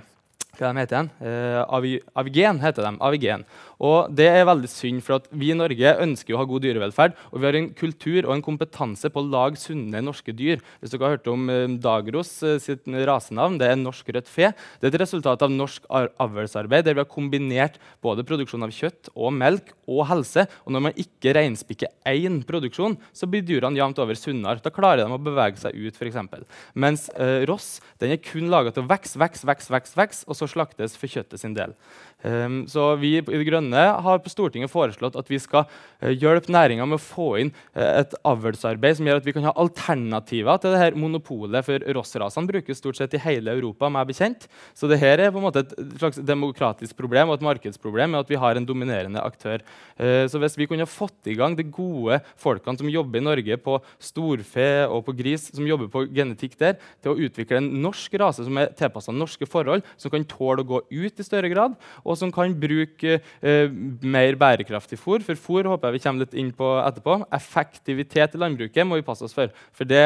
[0.57, 1.96] hva de heter de?
[2.16, 2.92] Avigen heter de.
[3.05, 3.44] Avigen.
[3.83, 7.17] Og Det er veldig synd, for at vi i Norge ønsker å ha god dyrevelferd.
[7.33, 10.62] Og vi har en kultur og en kompetanse på å lage sunne norske dyr.
[10.81, 14.53] Hvis dere har hørt om eh, Dagros eh, sitt rasenavn, det er norsk rødt fe.
[14.81, 19.12] Det er et resultat av norsk avlsarbeid der vi har kombinert både produksjon av kjøtt
[19.15, 20.47] og melk og helse.
[20.65, 24.62] Og når man ikke reinspikker én produksjon, så blir dyrene jevnt over sunnere.
[24.65, 26.49] Da klarer de å bevege seg ut, f.eks.
[26.75, 30.49] Mens eh, Ross den er kun laga til å vokse, vokse, vokse, vokse, og så
[30.51, 31.75] slaktes for kjøttet sin del.
[32.25, 36.87] Um, så Vi i Grønne har på Stortinget foreslått at vi skal uh, hjelpe næringa
[36.87, 40.75] med å få inn uh, et avlsarbeid som gjør at vi kan ha alternativer til
[40.75, 41.67] det her monopolet.
[41.67, 44.47] For rossrasene brukes stort sett i hele Europa, meg bekjent.
[44.77, 48.23] Så det her er på en måte et slags demokratisk problem og et markedsproblem med
[48.23, 49.65] at vi har en dominerende aktør.
[49.99, 53.61] Uh, så hvis vi kunne fått i gang de gode folkene som jobber i Norge
[53.63, 58.15] på storfe og på gris, som jobber på genetikk der, til å utvikle en norsk
[58.21, 61.77] rase som er tilpassa norske forhold, som kan tåle å gå ut i større grad,
[62.05, 63.56] og som kan bruke eh,
[64.03, 65.25] mer bærekraftig fôr.
[65.27, 67.19] For fôr håper jeg vi kommer litt inn på etterpå.
[67.37, 69.53] Effektivitet i landbruket må vi passe oss for.
[69.77, 70.05] For det,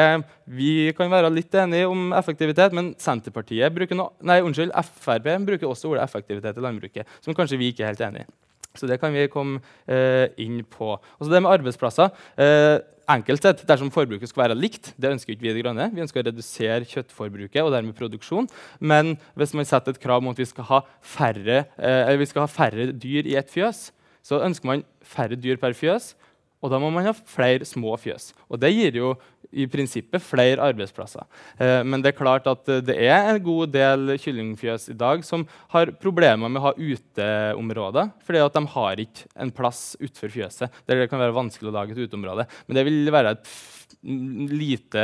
[0.51, 5.69] Vi kan være litt enige om effektivitet, men Senterpartiet bruker no, nei, unnskyld, Frp bruker
[5.69, 8.50] også ordet effektivitet i landbruket, som kanskje vi ikke er helt enig i.
[8.77, 10.95] Så det kan vi komme eh, inn på.
[10.95, 12.11] Og så det med arbeidsplasser.
[12.39, 12.77] Eh,
[13.11, 15.89] enkelt sett, Dersom forbruket skal være likt, det ønsker ikke vi i Det Grønne.
[15.91, 18.47] Vi ønsker å redusere kjøttforbruket og dermed produksjon.
[18.79, 22.45] Men hvis man setter et krav om at vi skal ha færre, eh, vi skal
[22.45, 23.89] ha færre dyr i et fjøs,
[24.23, 26.13] så ønsker man færre dyr per fjøs.
[26.61, 28.31] Og da må man ha flere små fjøs.
[28.49, 29.15] Og det gir jo
[29.51, 31.25] i prinsippet flere arbeidsplasser.
[31.59, 35.25] Eh, men det er klart at eh, det er en god del kyllingfjøs i dag
[35.27, 35.43] som
[35.73, 41.01] har problemer med å ha uteområder, fordi de har ikke en plass utenfor fjøset der
[41.01, 42.47] det kan være vanskelig å lage et uteområde.
[42.67, 43.51] Men det vil være et
[44.01, 45.03] lite,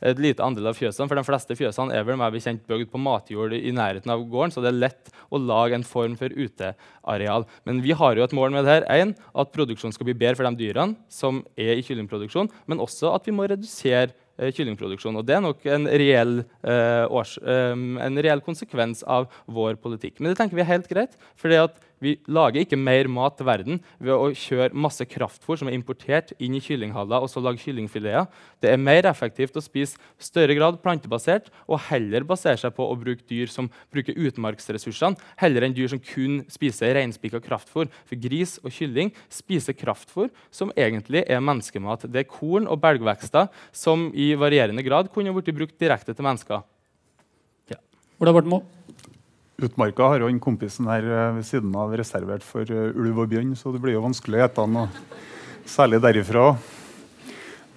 [0.00, 1.08] et lite andel av fjøsene.
[1.08, 4.54] For de fleste fjøsene er vel meg bekjent bygd på matjord i nærheten av gården,
[4.54, 7.46] så det er lett å lage en form for uteareal.
[7.68, 8.86] Men vi har jo et mål med det her.
[8.96, 13.12] En, at produksjonen skal bli bedre for de dyrene som er i kyllingproduksjon, men også
[13.14, 15.20] at vi må redusere eh, kyllingproduksjon.
[15.20, 17.74] Og det er nok en reell, eh, års, eh,
[18.06, 20.20] en reell, konsekvens av vår politikk.
[20.20, 21.20] Men det tenker vi er helt greit.
[21.36, 21.52] for
[22.02, 26.34] vi lager ikke mer mat til verden ved å kjøre masse kraftfôr som er importert,
[26.42, 28.28] inn i kyllinghaller og så lage kyllingfileter.
[28.60, 32.98] Det er mer effektivt å spise større grad plantebasert og heller basere seg på å
[33.00, 37.88] bruke dyr som bruker utmarksressursene, heller enn dyr som kun spiser reinspikka kraftfôr.
[38.04, 42.08] For gris og kylling spiser kraftfôr som egentlig er menneskemat.
[42.12, 46.64] Det er korn og belgvekster som i varierende grad kunne blitt brukt direkte til mennesker.
[47.72, 47.80] Ja.
[48.20, 48.75] Ola Borten
[49.56, 53.30] Utmarka har jo den kompisen her eh, ved siden av reservert for uh, ulv og
[53.30, 54.90] bjørn, så det blir jo vanskelig å ete han,
[55.64, 56.50] særlig derifra.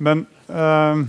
[0.03, 0.99] Men uh,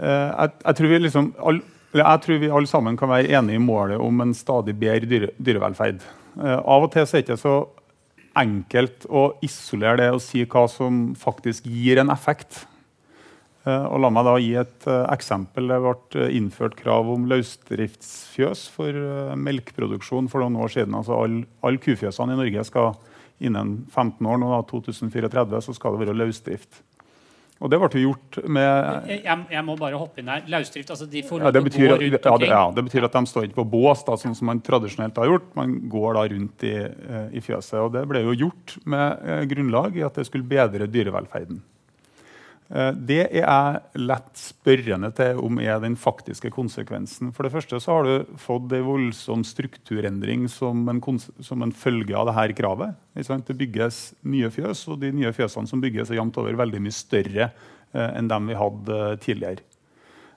[0.00, 1.60] jeg, jeg, tror liksom all,
[1.92, 5.32] jeg, tror vi alle sammen kan være enige i målet om en stadig bedre dyre,
[5.36, 6.00] dyrevelferd.
[6.56, 7.56] av og til er det ikke så
[8.36, 12.64] enkelt å isolere det og si hva som faktisk gir en effekt.
[13.66, 15.66] Eh, og la meg da gi et uh, eksempel.
[15.72, 18.98] Det ble eh, innført krav om løsdriftsfjøs for
[19.42, 20.94] melkeproduksjon for noen år siden.
[20.94, 22.92] Altså Alle all kufjøsene i Norge skal
[23.42, 26.78] innen 15 år, nå da, 2034, så skal det være løsdrift.
[27.56, 30.42] Og det ble gjort med jeg, jeg, må bare hoppe inn her.
[30.52, 32.50] Løsdrift, altså de får ja, det betyr, gå rundt omkring?
[32.52, 35.32] Ja, det, betyr at de står ikke på bås, da, sånn som man tradisjonelt har
[35.32, 35.54] gjort.
[35.58, 36.74] Man går da rundt i,
[37.32, 37.80] i fjøset.
[37.80, 41.64] Og det ble jo gjort med grunnlag i at det skulle bedre dyrevelferden.
[42.68, 47.30] Eh, det er jeg lett spørrende til om er den faktiske konsekvensen.
[47.34, 52.16] For det første så har du fått en voldsom strukturendring som en, som en følge
[52.16, 52.98] av dette kravet.
[53.14, 56.96] Det bygges nye fjøs, og de nye fjøsene som bygges, er jevnt over veldig mye
[56.96, 59.66] større eh, enn dem vi hadde eh, tidligere.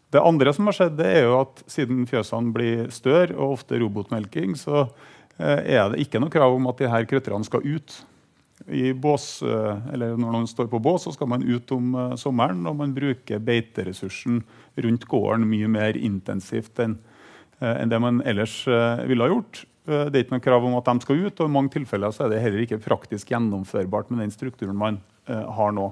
[0.10, 3.78] Det andre som har skjedd, det er jo at siden fjøsene blir større og ofte
[3.78, 4.88] robotmelking, så
[5.39, 7.94] er det ikke noe krav om at de her krøtterne skal ut
[8.93, 12.65] bås, eh, når man står på bås, så skal man ut om uh, sommeren.
[12.67, 14.43] Og man bruker beiteressursen
[14.78, 17.00] rundt gården mye mer intensivt enn
[17.60, 18.54] enn det man ellers
[19.04, 19.65] ville ha gjort.
[19.84, 22.30] det er ikke noe krav om at de skal ut, og i mange tilfeller er
[22.32, 25.89] det heller ikke praktisk gjennomførbart med den strukturen man har nå.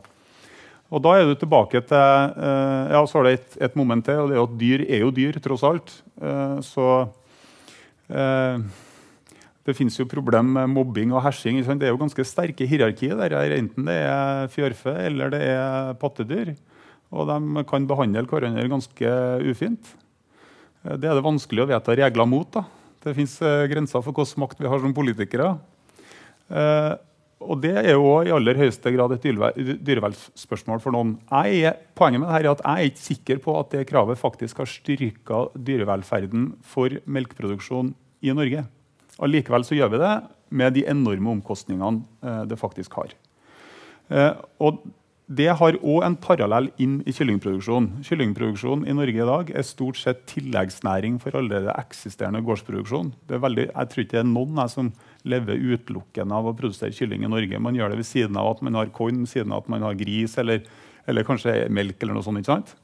[0.88, 4.32] Og Da er du tilbake til ja, så har det et, et moment til, og
[4.32, 5.91] det er at dyr er jo dyr, tross alt.
[6.63, 6.88] så
[9.67, 11.60] det finnes jo problem med mobbing og hersing.
[11.60, 13.36] Det er jo ganske sterke hierarkier der.
[13.58, 16.53] Enten det er fjørfe eller det er pattedyr.
[17.12, 19.91] Og de kan behandle hverandre ganske ufint.
[20.88, 22.47] Det er det vanskelig å vedta regler mot.
[22.53, 22.63] Da.
[23.03, 25.49] Det fins eh, grenser for hvilken makt vi har som politikere.
[26.47, 26.93] Eh,
[27.43, 31.17] og det er jo i aller høyeste grad et dyrevelferdsspørsmål for noen.
[31.27, 34.63] Er, poenget med dette er at jeg er ikke sikker på at det kravet faktisk
[34.63, 37.91] har styrka dyrevelferden for melkeproduksjon
[38.23, 38.63] i Norge.
[39.23, 40.13] Allikevel så gjør vi det
[40.58, 43.15] med de enorme omkostningene eh, det faktisk har.
[44.13, 44.84] Eh, og
[45.27, 47.89] det har òg en parallell inn i kyllingproduksjon.
[48.08, 53.12] Kyllingproduksjon i Norge i dag er stort sett tilleggsnæring for allerede eksisterende gårdsproduksjon.
[53.27, 54.93] Veldig, jeg tror ikke det er noen som
[55.27, 57.60] lever utelukkende av å produsere kylling i Norge.
[57.60, 59.99] Man gjør det ved siden av at man har korn, siden av at man har
[59.99, 60.63] gris eller,
[61.03, 61.99] eller kanskje melk.
[61.99, 62.39] eller noe sånt.
[62.39, 62.75] ikke sant?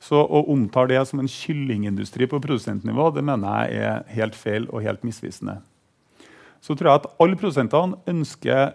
[0.00, 4.68] Så å omtale det som en kyllingindustri på produsentnivå det mener jeg er helt feil
[4.72, 5.58] og helt misvisende.
[6.64, 8.72] Så tror jeg at alle produsentene ønsker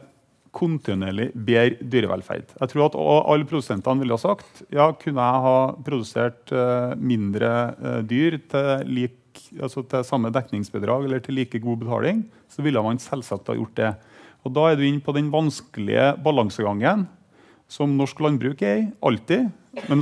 [0.56, 2.54] kontinuerlig bedre dyrevelferd.
[2.62, 7.52] Jeg tror at alle produsentene ville ha sagt ja, kunne jeg ha produsert uh, mindre
[7.76, 12.86] uh, dyr til, lik, altså til, samme dekningsbedrag eller til like god betaling, så ville
[12.86, 13.92] man selvsagt ha gjort det.
[14.46, 17.08] Og Da er du inne på den vanskelige balansegangen
[17.68, 19.50] som norsk landbruk er i, alltid,
[19.90, 20.02] men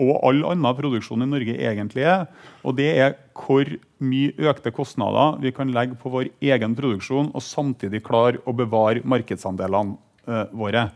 [0.00, 2.26] og all annen produksjon i Norge egentlig er.
[2.66, 3.68] Og det er hvor
[4.02, 9.04] mye økte kostnader vi kan legge på vår egen produksjon og samtidig klare å bevare
[9.06, 10.88] markedsandelene eh, våre.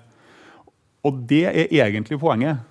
[1.06, 2.64] Og det er egentlig poenget.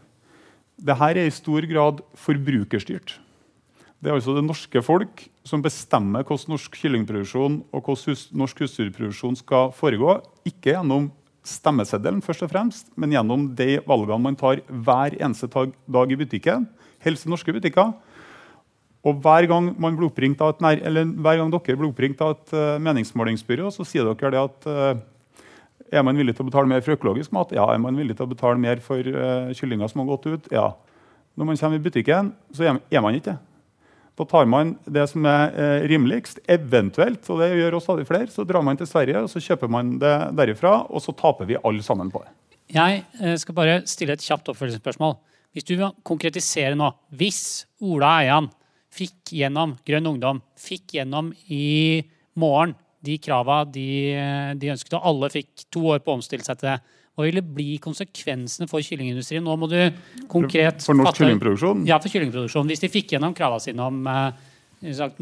[0.75, 3.15] Dette er i stor grad forbrukerstyrt.
[4.03, 9.39] Det er altså det norske folk som bestemmer hvordan norsk kyllingproduksjon og hvordan norsk husdyrproduksjon
[9.39, 10.19] skal foregå.
[10.45, 11.07] Ikke gjennom
[11.45, 16.67] stemmeseddelen, først og fremst, men gjennom de valgene man tar hver eneste dag i butikken,
[17.05, 17.93] helst i norske butikker.
[19.05, 23.85] Og hver gang, et, eller hver gang dere blir oppringt av et uh, meningsmålingsbyrå, så
[23.85, 24.95] sier dere det at uh,
[25.93, 27.53] er man villig til å betale mer for økologisk mat?
[27.53, 27.67] Ja.
[27.69, 30.49] Er man villig til å betale mer for uh, kyllinger som har gått ut?
[30.53, 30.71] Ja.
[31.37, 33.54] Når man kommer i butikken, så er man ikke det.
[34.15, 38.31] Da tar man det som er eh, rimeligst, eventuelt, og det gjør oss stadig flere.
[38.31, 41.59] Så drar man til Sverige og så kjøper man det derifra, og så taper vi
[41.59, 42.31] alle sammen på det.
[42.75, 45.17] Jeg eh, skal bare stille et kjapt oppfølgingsspørsmål.
[45.55, 48.49] Hvis du vil konkretisere nå Hvis Ola Eian
[48.95, 52.03] fikk gjennom Grønn Ungdom, fikk gjennom i
[52.39, 52.75] morgen
[53.05, 54.15] de krava de,
[54.57, 56.79] de ønsket, og alle fikk to år på å omstille seg til det,
[57.15, 59.43] hva ville bli konsekvensene for kyllingindustrien?
[59.43, 59.77] Nå må du
[60.31, 61.85] konkret For norsk kyllingproduksjon?
[61.87, 62.67] Ja, for kyllingproduksjon.
[62.67, 64.01] Hvis de fikk gjennom kravene sine om
[64.97, 65.21] sagt,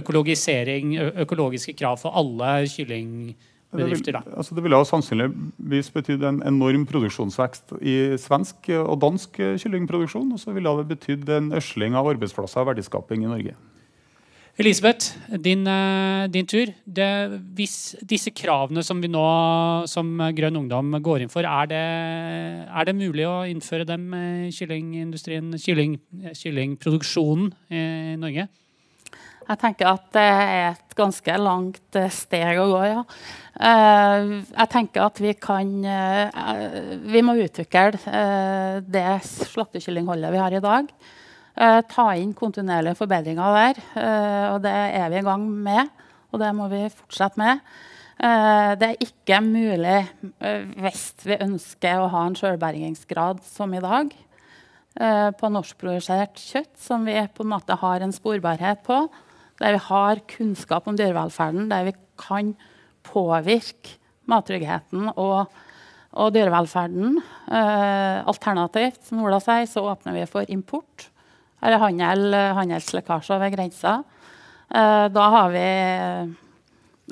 [0.00, 4.16] økologisering, økologiske krav for alle kyllingbedrifter.
[4.16, 10.32] Det, vil, altså det ville sannsynligvis betydd en enorm produksjonsvekst i svensk og dansk kyllingproduksjon.
[10.32, 13.56] Og så ville det betydd en øsling av arbeidsplasser og verdiskaping i Norge.
[14.54, 16.70] Elisabeth, din, eh, din tur.
[16.86, 17.06] Det,
[17.56, 19.22] hvis disse kravene som vi nå
[19.90, 21.80] som Grønn Ungdom går inn for, er det,
[22.70, 25.96] er det mulig å innføre dem i kyllingindustrien, kylling,
[26.38, 28.46] kyllingproduksjonen i Norge?
[29.44, 33.02] Jeg tenker at det er et ganske langt eh, steg å gå, ja.
[33.58, 35.74] Eh, jeg tenker at vi kan
[37.10, 37.90] Vi må utvikle
[38.86, 40.94] det slaktekyllingholdet vi har i dag.
[41.54, 43.82] Uh, ta inn kontinuerlige forbedringer der.
[43.94, 45.90] Uh, og det er vi i gang med,
[46.34, 47.60] og det må vi fortsette med.
[48.18, 50.00] Uh, det er ikke mulig
[50.82, 54.12] hvis vi ønsker å ha en sjølbergingsgrad som i dag
[54.94, 59.00] på norskprodusert kjøtt, som vi på en måte har en sporbarhet på,
[59.58, 62.52] der vi har kunnskap om dyrevelferden, der vi kan
[63.02, 63.96] påvirke
[64.30, 65.50] mattryggheten og,
[66.14, 67.18] og dyrevelferden.
[67.50, 71.08] alternativt, som Ola sier, så åpner vi for import
[71.64, 73.98] eller handel, handelslekkasjer ved grensa.
[74.68, 75.66] Eh, da har vi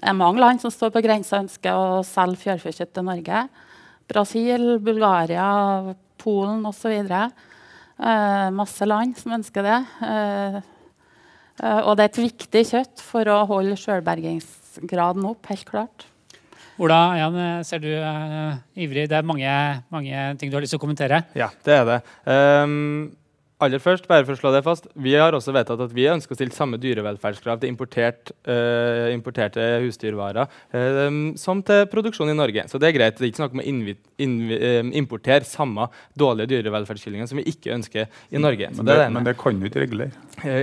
[0.02, 3.46] er mange land som står på grensa og ønsker å selge fjørfekjøtt til Norge.
[4.12, 5.48] Brasil, Bulgaria,
[6.22, 6.94] Polen osv.
[7.02, 9.80] Eh, masse land som ønsker det.
[10.06, 10.56] Eh,
[11.62, 16.08] eh, og det er et viktig kjøtt for å holde sjølbergingsgraden opp, helt klart.
[16.82, 17.34] Ola, Jan,
[17.68, 19.04] ser du uh, ivrig.
[19.10, 19.50] Det er mange,
[19.92, 21.20] mange, ting du har lyst til å kommentere?
[21.36, 21.98] Ja, det er det.
[22.24, 23.12] Um,
[23.62, 26.35] aller først, bare for å slå det fast, Vi har også vedtatt at vi ønsker
[26.35, 32.66] å stille samme dyrevelferdskrav til importert, uh, importerte husdyrvarer uh, som til produksjon i Norge.
[32.70, 33.18] Så det er greit.
[33.18, 38.07] Det er ikke snakk om å uh, importere samme dårlige dyrevelferdskyllinger som vi ikke ønsker
[38.31, 38.70] i Norge.
[38.77, 40.12] Men det, det, men det kan du ikke regulere.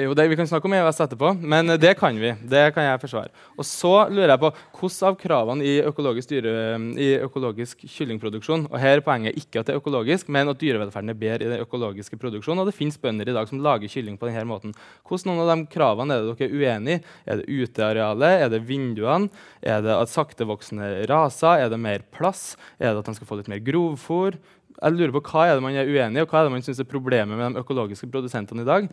[0.06, 2.34] jo, det, Vi kan snakke om EØS etterpå, men det kan vi.
[2.50, 3.34] Det kan jeg forsvare.
[3.58, 6.52] Og så lurer jeg på hvordan av kravene i økologisk, dyre,
[7.00, 11.14] i økologisk kyllingproduksjon og her er poenget ikke at det er økologisk, men at dyrevelferden
[11.14, 12.62] er bedre i den økologiske produksjonen.
[12.64, 14.74] og det finnes bønder i dag som lager kylling på denne måten.
[15.06, 17.02] Hvordan noen av de kravene er det dere er uenig i?
[17.30, 18.46] Er det utearealet?
[18.46, 19.30] Er det vinduene?
[19.62, 21.66] Er det at saktevoksende raser?
[21.66, 22.56] Er det mer plass?
[22.80, 24.40] Er det at de skal få litt mer grovfôr?
[24.80, 26.66] Jeg lurer på Hva er det man er uenig i, og hva er det man
[26.66, 28.90] synes er problemet med de økologiske produsentene i dag?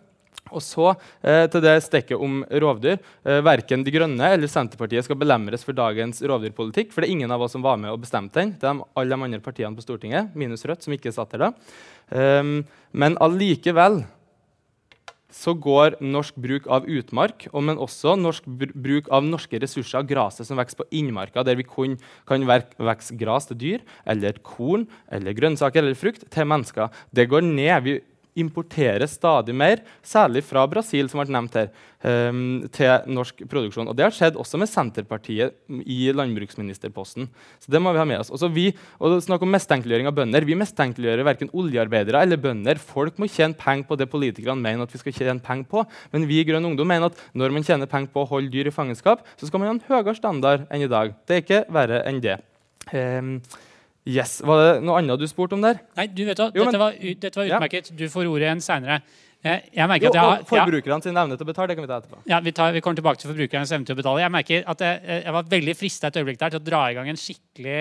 [0.53, 0.93] Og så
[1.27, 3.01] eh, til det stekket om rovdyr.
[3.27, 6.93] Eh, verken De Grønne eller Senterpartiet skal belemres for dagens rovdyrpolitikk.
[6.95, 8.55] For det er ingen av oss som var med og bestemte den.
[8.61, 11.55] Det er alle de andre partiene på Stortinget, minus Rødt, som ikke satt her da.
[12.07, 12.61] Um,
[12.95, 14.05] men allikevel
[15.37, 20.59] så går norsk bruk av utmark, men også norsk bruk av norske ressurser, gresset som
[20.61, 25.83] vokser på innmarka, der vi kun kan vokse gras til dyr, eller korn, eller grønnsaker
[25.83, 27.77] eller frukt til mennesker, det går ned.
[27.85, 27.99] Vi
[28.37, 31.71] importerer stadig mer, særlig fra Brasil, som ble nevnt her,
[32.05, 33.89] um, til norsk produksjon.
[33.91, 37.29] Og Det har skjedd også med Senterpartiet i landbruksministerposten.
[37.61, 38.31] Så det må vi ha med oss.
[38.31, 38.69] Også vi,
[39.01, 40.47] og Snakk om mistenkeliggjøring av bønder.
[40.47, 42.79] Vi mistenkeliggjører verken oljearbeidere eller bønder.
[42.79, 45.87] Folk må tjene penger på det politikerne mener at vi skal tjene penger på.
[46.13, 48.71] Men vi i Grønn Ungdom mener at når man tjener penger på å holde dyr
[48.71, 51.17] i fangenskap, så skal man ha en høyere standard enn i dag.
[51.27, 52.39] Det er ikke verre enn det.
[52.93, 53.41] Um,
[54.07, 54.39] Yes.
[54.47, 55.81] Var det noe annet du spurte om der?
[55.99, 57.91] Nei, du vet hva, jo, dette, var, dette, var, utmerket.
[57.91, 57.97] Ja.
[57.99, 59.01] Du får ordet igjen seinere.
[59.47, 61.85] Jeg, jeg merker jo, at jeg har, Forbrukerne sin evne til å betale, det kan
[61.85, 62.19] vi ta etterpå.
[62.31, 64.23] Ja, vi, tar, vi kommer tilbake til forbrukernes evne til å betale.
[64.25, 66.97] Jeg merker at jeg, jeg var veldig frista et øyeblikk der til å dra i
[66.97, 67.79] gang en skikkelig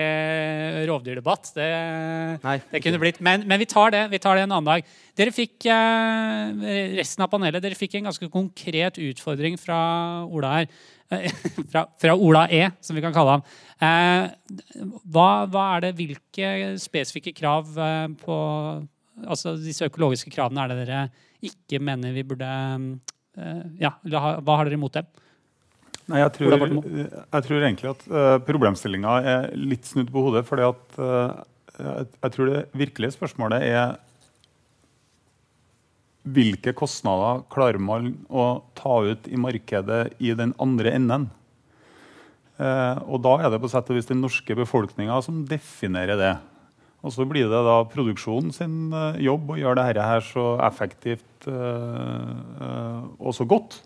[0.90, 1.52] rovdyrdebatt.
[1.56, 1.68] Det,
[2.44, 3.20] Nei, det kunne blitt.
[3.24, 4.96] Men, men vi, tar det, vi, tar det, en annen dag.
[5.18, 6.66] Dere fikk, eh,
[7.00, 9.78] resten av panelet, dere fikk en ganske konkret utfordring fra
[10.26, 10.70] Ola her.
[11.70, 13.46] fra, fra, Ola E, som vi kan kalle ham.
[13.78, 18.36] Eh, hva, hva, er det, Hvilke spesifikke krav eh, på
[19.24, 21.04] altså disse økologiske kravene er det dere
[21.44, 22.48] ikke mener vi burde
[23.36, 25.04] eh, ja, Hva har dere imot det?
[26.06, 30.44] Nei, jeg tror, jeg tror egentlig at uh, problemstillinga er litt snudd på hodet.
[30.46, 31.40] fordi at uh,
[31.74, 33.96] jeg, jeg tror det virkelige spørsmålet er
[36.26, 38.46] hvilke kostnader klarer man å
[38.78, 41.28] ta ut i markedet i den andre enden?
[42.56, 46.34] Eh, og da er det på sett og vis den norske befolkninga som definerer det.
[47.04, 51.50] Og så blir det da produksjonen sin eh, jobb å gjøre dette her så effektivt
[51.50, 52.32] eh,
[52.62, 53.80] eh og så godt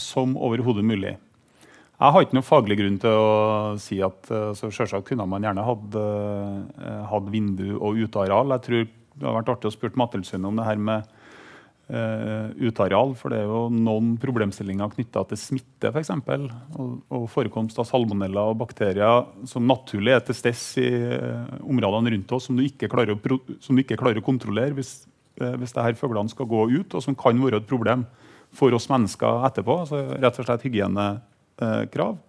[0.00, 1.10] som overhodet mulig.
[2.00, 3.32] Jeg har ikke noen faglig grunn til å
[3.76, 5.98] si at så selvsagt kunne man gjerne hatt,
[7.10, 8.54] hatt vindu og uteareal.
[8.54, 11.17] Jeg tror det har vært artig å spørre Mattilsynet om det her med
[11.88, 13.14] Uh, uteareal.
[13.16, 16.10] For det er jo noen problemstillinger knytta til smitte, f.eks.
[16.20, 22.12] Og, og forekomst av salmonella og bakterier som naturlig er til stede i uh, områdene
[22.12, 23.38] rundt oss, som du ikke klarer å,
[23.80, 25.06] ikke klarer å kontrollere hvis,
[25.40, 28.04] uh, hvis det her fuglene skal gå ut, og som kan være et problem
[28.52, 29.78] for oss mennesker etterpå.
[29.86, 32.20] altså Rett og slett hygienekrav.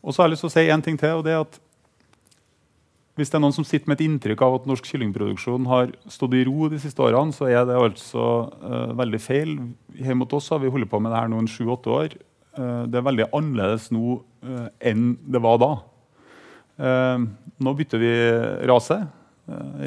[0.00, 1.18] Og så har jeg lyst til å si en ting til.
[1.18, 1.58] og det er at
[3.20, 6.38] hvis det er noen som sitter med et inntrykk av at norsk kyllingproduksjon har stått
[6.38, 8.24] i ro de siste årene, så er det altså
[8.64, 9.54] uh, veldig feil.
[10.00, 12.16] Hjemme hos oss har vi holdt på med det her nå en sju-åtte år.
[12.56, 15.72] Uh, det er veldig annerledes nå uh, enn det var da.
[17.60, 18.12] nå bytter vi
[18.70, 18.96] rase.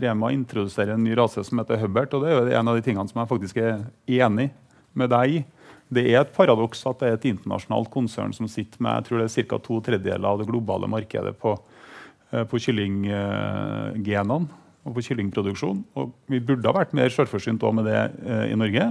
[0.03, 2.13] Rema introduserer en ny rase som heter Hubbert.
[2.13, 4.51] og Det er jo en av de tingene som jeg faktisk er enig
[4.93, 5.43] med deg i.
[5.89, 9.23] Det er et paradoks at det er et internasjonalt konsern som sitter med jeg tror
[9.23, 9.59] det er ca.
[9.65, 11.55] to tredjedeler av det globale markedet på
[12.49, 14.47] på kyllinggenene
[14.83, 15.81] og på kyllingproduksjon.
[15.99, 18.89] Og vi burde ha vært mer selvforsynt med det eh, i Norge.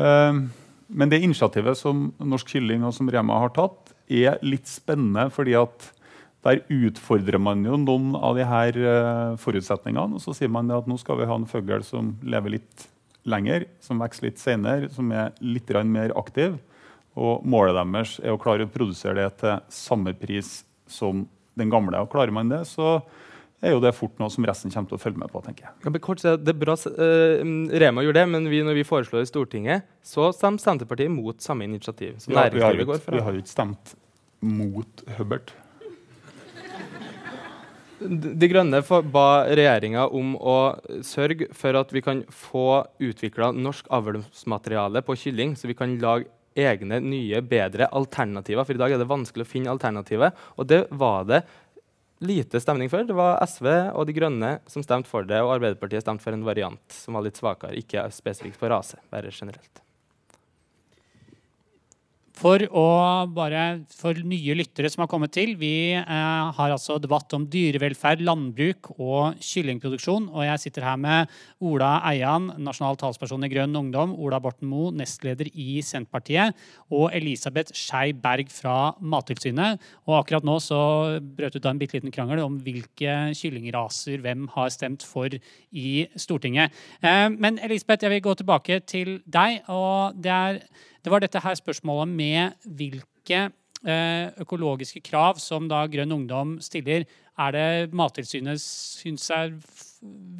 [0.00, 0.42] Eh,
[0.90, 5.30] men det initiativet som Norsk Kylling og som Rema har tatt, er litt spennende.
[5.30, 5.92] fordi at
[6.42, 8.72] der utfordrer man jo noen av de her
[9.36, 10.16] forutsetningene.
[10.16, 12.88] Og så sier man at nå skal vi ha en fugl som lever litt
[13.28, 16.56] lenger, som vokser litt senere, som er litt mer aktiv.
[17.18, 21.26] Og målet deres er å klare å produsere det til samme pris som
[21.60, 22.00] den gamle.
[22.02, 22.98] Og klarer man det, så
[23.60, 25.42] er jo det fort noe som resten kommer til å følge med på.
[25.44, 25.74] tenker jeg.
[25.84, 27.40] Ja, kort det er bra uh,
[27.82, 31.68] Rema gjorde det, men vi, når vi foreslår i Stortinget, så stemte Senterpartiet mot samme
[31.68, 32.16] initiativ.
[32.24, 33.96] Så ja, vi har jo ikke stemt
[34.40, 35.52] mot Hubbert.
[38.00, 38.80] De Grønne
[39.12, 40.56] ba regjeringa om å
[41.04, 46.30] sørge for at vi kan få utvikla norsk avlsmateriale på kylling, så vi kan lage
[46.58, 48.66] egne, nye, bedre alternativer.
[48.66, 50.38] For i dag er det vanskelig å finne alternativet.
[50.56, 51.42] Og det var det
[52.20, 53.04] lite stemning for.
[53.06, 56.46] Det var SV og De Grønne som stemte for det, og Arbeiderpartiet stemte for en
[56.46, 59.84] variant som var litt svakere, ikke spesifikt på rase, bare generelt.
[62.40, 62.82] For, å
[63.36, 66.04] bare, for nye lyttere som har kommet til, vi eh,
[66.56, 70.30] har altså debatt om dyrevelferd, landbruk og kyllingproduksjon.
[70.32, 71.34] Og jeg sitter her med
[71.68, 76.56] Ola Eian, nasjonal talsperson i Grønn Ungdom, Ola Borten Moe, nestleder i Senterpartiet,
[76.88, 79.84] og Elisabeth Skei Berg fra Mattilsynet.
[80.08, 80.80] Og akkurat nå så
[81.20, 85.90] brøt ut da en bitte liten krangel om hvilke kyllingraser hvem har stemt for i
[86.16, 86.72] Stortinget.
[87.04, 89.60] Eh, men Elisabeth, jeg vil gå tilbake til deg.
[89.68, 90.64] og det er
[91.04, 97.06] det var dette her spørsmålet med hvilke eh, økologiske krav som da Grønn Ungdom stiller,
[97.40, 99.30] er det Mattilsynet syns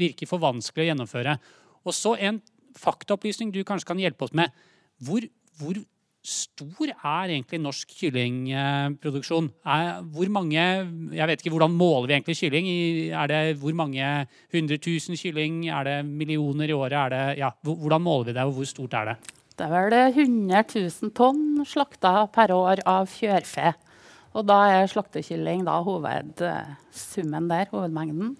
[0.00, 1.38] virker for vanskelig å gjennomføre.
[1.86, 2.42] Og så en
[2.78, 4.52] faktaopplysning du kanskje kan hjelpe oss med.
[5.00, 5.24] Hvor,
[5.60, 5.80] hvor
[6.20, 9.48] stor er egentlig norsk kyllingproduksjon?
[10.12, 10.60] hvor mange
[11.16, 12.68] Jeg vet ikke, hvordan måler vi egentlig kylling?
[13.16, 15.68] Er det hvor mange hundre tusen kylling?
[15.68, 17.12] Er det millioner i året?
[17.12, 19.39] Det, ja, hvordan måler vi det, og hvor stort er det?
[19.60, 23.74] Det er vel 100 000 tonn slakta per år av fjørfe.
[24.32, 28.38] Og da er slaktekylling da hovedsummen der, hovedmengden.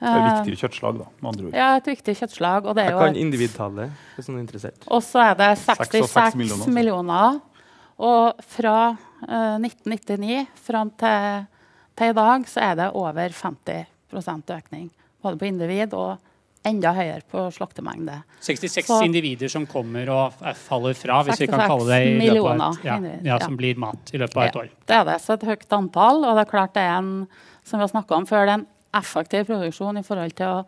[0.00, 1.56] Det er et Eh, viktig kjøttslag, da, med andre ord.
[1.58, 2.64] Ja, et viktig kjøttslag.
[2.64, 4.86] Og det er Jeg kan individtallet, hvis noen er interessert.
[4.86, 7.12] Og så er det 66 seks millioner, millioner.
[7.12, 7.40] altså.
[7.98, 8.76] Og fra
[9.26, 11.46] eh, 1999 fram til,
[11.96, 14.90] til i dag så er det over 50 økning.
[15.20, 16.16] Både på individ og
[16.66, 18.18] enda høyere på slaktemengde.
[18.44, 22.60] 66 Så- individer som kommer og faller fra, hvis vi kan kalle det, i løpet
[22.60, 24.68] av et, ja, ja, som blir mat i løpet av et år.
[24.86, 25.20] det er det.
[25.20, 26.24] Så et høyt antall.
[26.24, 27.28] Og det er klart det er en
[27.64, 30.64] som vi har om før, det er en effektiv produksjon i forhold til å,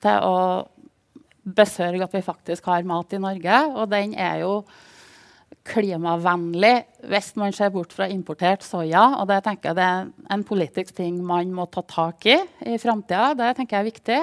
[0.00, 0.68] til å
[1.46, 3.76] besørge at vi faktisk har mat i Norge.
[3.76, 4.64] Og den er jo
[5.66, 9.20] klimavennlig hvis man ser bort fra importert soya.
[9.20, 12.78] Og det tenker jeg det er en politisk ting man må ta tak i i
[12.78, 13.34] framtida.
[13.38, 14.20] Det tenker jeg er viktig.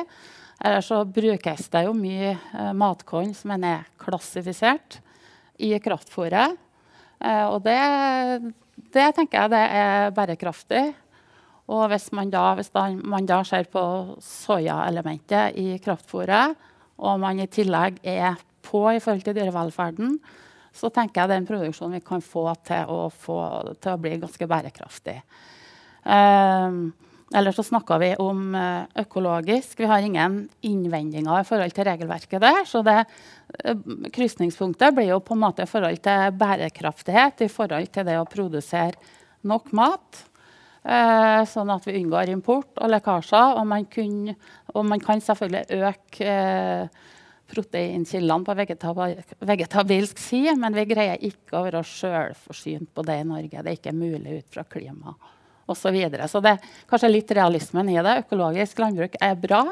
[0.63, 5.01] Ellers så brukes det jo mye eh, matkorn som er klassifisert
[5.59, 6.55] i kraftfôret.
[7.19, 7.79] Eh, og det,
[8.95, 10.85] det tenker jeg det er bærekraftig.
[11.73, 13.83] Og hvis man da, hvis da, man da ser på
[14.23, 16.55] soyaelementet i kraftfôret,
[17.03, 20.17] og man i tillegg er på i forhold til dyrevelferden,
[20.73, 23.39] så tenker jeg det er en produksjon vi kan få til å, få,
[23.83, 25.19] til å bli ganske bærekraftig.
[26.03, 26.87] Um,
[27.33, 29.79] ellers så snakka vi om eh, økologisk.
[29.79, 32.61] Vi har ingen innvendinger i forhold til regelverket der.
[32.69, 33.79] Så det eh,
[34.13, 38.29] krysningspunktet blir jo på en måte i forhold til bærekraftighet, i forhold til det å
[38.29, 39.17] produsere
[39.49, 40.23] nok mat.
[40.83, 43.57] Eh, sånn at vi unngår import og lekkasjer.
[43.57, 44.33] Og man, kun,
[44.75, 47.03] og man kan selvfølgelig øke eh,
[47.53, 53.29] proteinkildene på vegetabil, vegetabilsk side, men vi greier ikke å være sjølforsynt på det i
[53.29, 53.61] Norge.
[53.61, 55.15] Det er ikke mulig ut fra klima
[55.65, 55.81] osv.
[55.81, 56.27] Så, videre.
[56.27, 58.17] så det er kanskje litt realismen i det.
[58.25, 59.63] Økologisk landbruk er bra.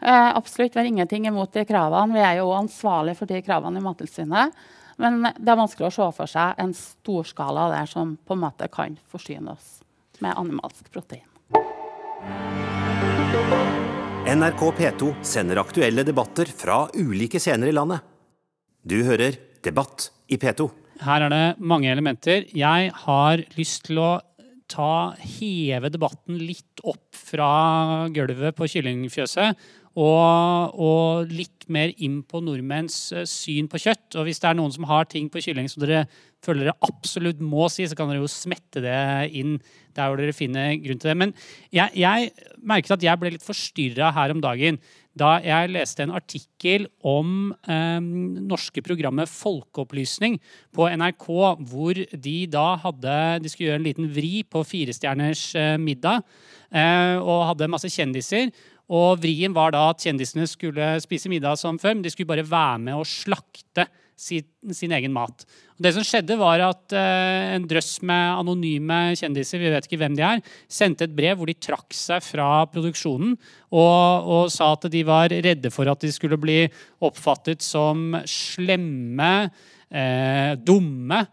[0.00, 2.14] Eh, absolutt, Vi har ingenting imot de kravene.
[2.14, 4.52] Vi er jo ansvarlig for de kravene i Mattilsynet.
[4.96, 8.68] Men det er vanskelig å se for seg en storskala der som på en måte
[8.70, 9.80] kan forsyne oss
[10.22, 11.26] med animalsk protein.
[14.24, 18.00] NRK P2 sender aktuelle debatter fra ulike scener i landet.
[18.84, 20.68] Du hører Debatt i P2.
[21.04, 22.44] Her er det mange elementer.
[22.52, 24.10] Jeg har lyst til å
[24.70, 29.64] ta, heve debatten litt opp fra gulvet på kyllingfjøset.
[29.94, 34.16] Og, og litt mer inn på nordmenns eh, syn på kjøtt.
[34.18, 36.02] Og hvis det er noen som har ting på kylling som dere
[36.42, 38.98] føler dere absolutt må si, så kan dere jo smette det
[39.38, 39.54] inn
[39.94, 41.16] der hvor dere finner grunn til det.
[41.22, 41.34] Men
[41.70, 44.80] jeg, jeg merket at jeg ble litt forstyrra her om dagen
[45.18, 48.00] da jeg leste en artikkel om eh,
[48.50, 50.40] norske programmet Folkeopplysning
[50.74, 51.28] på NRK,
[51.70, 56.24] hvor de da hadde De skulle gjøre en liten vri på Firestjerners eh, middag
[56.74, 58.50] eh, og hadde masse kjendiser.
[58.92, 62.44] Og vrien var da at kjendisene skulle spise middag som før, men de skulle bare
[62.44, 64.44] være med og slakte sin,
[64.76, 65.44] sin egen mat.
[65.74, 69.98] Og det som skjedde var at eh, En drøss med anonyme kjendiser vi vet ikke
[70.02, 74.72] hvem de er, sendte et brev hvor de trakk seg fra produksjonen og, og sa
[74.74, 76.62] at de var redde for at de skulle bli
[77.04, 79.32] oppfattet som slemme,
[79.90, 81.24] eh, dumme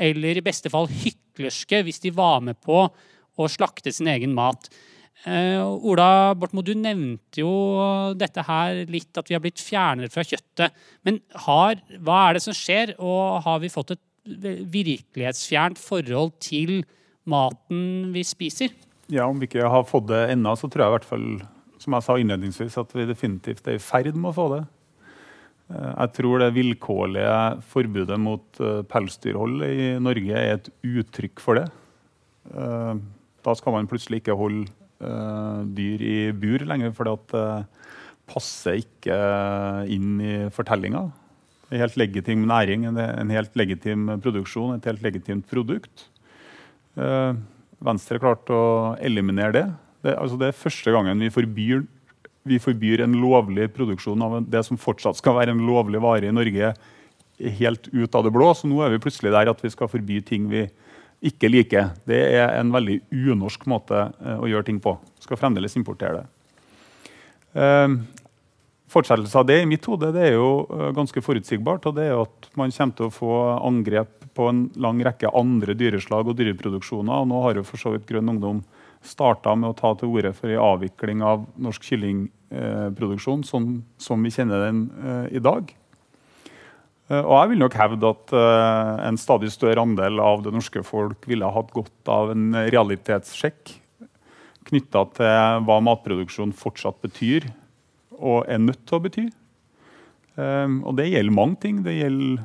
[0.00, 2.86] eller i beste fall hyklerske hvis de var med på
[3.40, 4.68] å slakte sin egen mat.
[5.28, 7.50] Eh, Ola Bortmo, du nevnte jo
[8.16, 10.72] dette her litt, at vi har blitt fjernere fra kjøttet.
[11.04, 14.02] Men har, hva er det som skjer, og har vi fått et
[14.72, 16.80] virkelighetsfjernt forhold til
[17.28, 18.72] maten vi spiser?
[19.12, 21.30] Ja, Om vi ikke har fått det ennå, så tror jeg i hvert fall
[21.80, 24.64] som jeg sa innledningsvis, at vi definitivt er i ferd med å få det.
[25.74, 27.36] Eh, Jeg tror det vilkårlige
[27.68, 31.68] forbudet mot eh, pelsdyrhold i Norge er et uttrykk for det.
[32.50, 34.64] Da skal man plutselig ikke holde
[35.00, 37.40] dyr i bur lenger, for det
[38.30, 39.16] passer ikke
[39.90, 41.06] inn i fortellinga.
[41.70, 46.08] Er helt legitim næring, en en helt legitim produksjon, et helt legitimt produkt.
[46.98, 47.34] Eh,
[47.80, 49.66] Venstre klarte å eliminere det.
[50.04, 51.84] Det, altså det er første gangen vi forbyr,
[52.48, 56.34] vi forbyr en lovlig produksjon av det som fortsatt skal være en lovlig vare i
[56.34, 56.74] Norge,
[57.60, 58.50] helt ut av det blå.
[58.52, 60.66] Så nå er vi plutselig der at vi skal forby ting vi
[61.20, 61.90] ikke liker.
[62.08, 64.94] Det er en veldig unorsk måte eh, å gjøre ting på.
[65.20, 66.26] Skal fremdeles importere det.
[67.60, 67.96] Eh,
[68.90, 71.86] fortsettelse av det i mitt hode det er jo eh, ganske forutsigbart.
[71.86, 75.32] og det er jo at Man kommer til å få angrep på en lang rekke
[75.36, 77.12] andre dyreslag og dyreproduksjoner.
[77.12, 78.62] og Nå har jo for så vidt Grønn Ungdom
[79.02, 84.32] starta med å ta til orde for en avvikling av norsk kyllingproduksjon sånn som vi
[84.34, 85.72] kjenner den eh, i dag.
[87.10, 90.82] Eh, og jeg vil nok hevde at eh, en stadig større andel av det norske
[90.86, 93.76] folk ville ha hatt godt av en realitetssjekk
[94.70, 97.48] knytta til hva matproduksjon fortsatt betyr
[98.20, 99.26] og er nødt til å bety.
[100.36, 101.80] Um, og det gjelder mange ting.
[101.84, 102.42] Det gjelder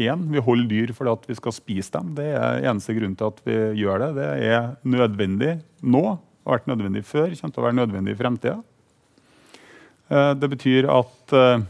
[0.00, 2.12] én, vi holder dyr fordi vi skal spise dem.
[2.16, 4.10] Det er eneste grunn til at vi gjør det.
[4.20, 6.04] Det er nødvendig nå,
[6.46, 8.56] har vært nødvendig før, kommer til å være nødvendig i fremtida.
[10.12, 11.66] Eh, det betyr at eh,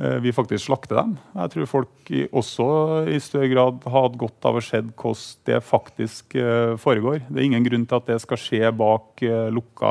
[0.00, 1.10] vi faktisk slakter dem.
[1.36, 2.66] Jeg tror folk også
[3.12, 6.36] i større grad hatt godt av å se hvordan det faktisk
[6.80, 7.26] foregår.
[7.28, 9.20] Det er ingen grunn til at det skal skje bak
[9.52, 9.90] lukka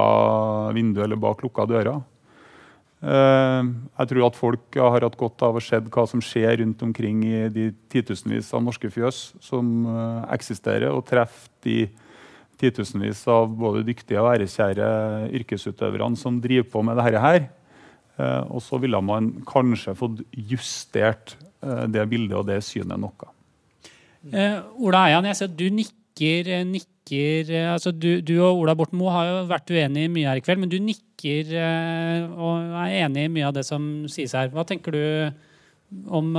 [0.74, 2.02] vindu eller bak lukka dører.
[3.00, 7.22] Jeg tror at folk har hatt godt av å se hva som skjer rundt omkring
[7.30, 9.86] i de titusenvis av norske fjøs som
[10.34, 11.78] eksisterer, og treffer de
[12.60, 14.90] titusenvis av både dyktige og ærekjære
[15.38, 17.48] yrkesutøverne som driver på med dette her.
[18.20, 23.32] Eh, og så ville man kanskje fått justert eh, det bildet og det synet noe.
[24.28, 29.00] Eh, Ola Eian, jeg ser at du nikker, nikker altså du, du, og Ola Borten
[29.00, 31.54] Moe har jo vært uenige mye her i kveld, men du nikker
[32.36, 34.52] og er enig i mye av det som sies her.
[34.54, 36.36] Hva tenker du om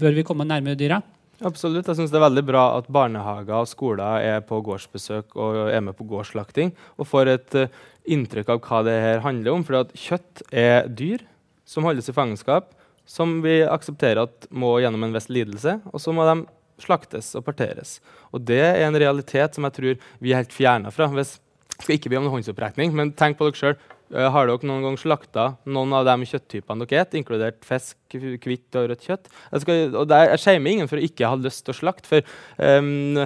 [0.00, 0.98] Bør vi komme nærmere dyra?
[1.40, 1.88] Absolutt.
[1.88, 5.80] Jeg synes Det er veldig bra at barnehager og skoler er på gårdsbesøk og er
[5.80, 6.74] med på gårdsslakting.
[7.00, 9.64] Og får et uh, inntrykk av hva det her handler om.
[9.64, 11.24] For kjøtt er dyr
[11.64, 12.74] som holdes i fangenskap,
[13.08, 15.78] som vi aksepterer at må gjennom en viss lidelse.
[15.94, 16.42] Og så må de
[16.80, 17.98] slaktes og parteres.
[18.34, 21.08] Og det er en realitet som jeg tror vi er helt fjerna fra.
[21.14, 21.38] Hvis,
[21.80, 23.80] skal ikke be om en håndsopprekning, men tenk på dere sjøl.
[24.10, 28.78] Uh, har dere noen gang slakta noen av de kjøtttypene dere spiser, inkludert fisk, hvitt
[28.80, 29.30] og rødt kjøtt?
[29.52, 32.10] Jeg, skal, og der, jeg shamer ingen for å ikke ha lyst til å slakte.
[32.10, 33.22] for um,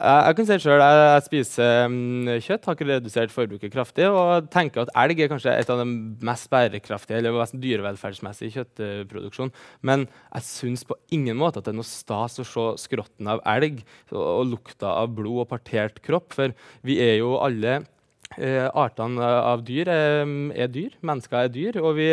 [0.00, 4.08] jeg, jeg, kan si selv, jeg, jeg spiser um, kjøtt, har ikke redusert forbruket kraftig.
[4.08, 5.88] Og tenker at elg er kanskje et av de
[6.30, 9.52] mest bærekraftige eller mest dyrevelferdsmessige kjøttproduksjon.
[9.84, 13.44] Men jeg syns på ingen måte at det er noe stas å se skrotten av
[13.58, 13.84] elg
[14.14, 16.32] og, og lukta av blod og partert kropp.
[16.38, 16.56] For
[16.86, 17.99] vi er jo alle Eh,
[18.38, 21.80] artene av dyr er, er, dyr, mennesker er dyr.
[21.82, 22.10] Og vi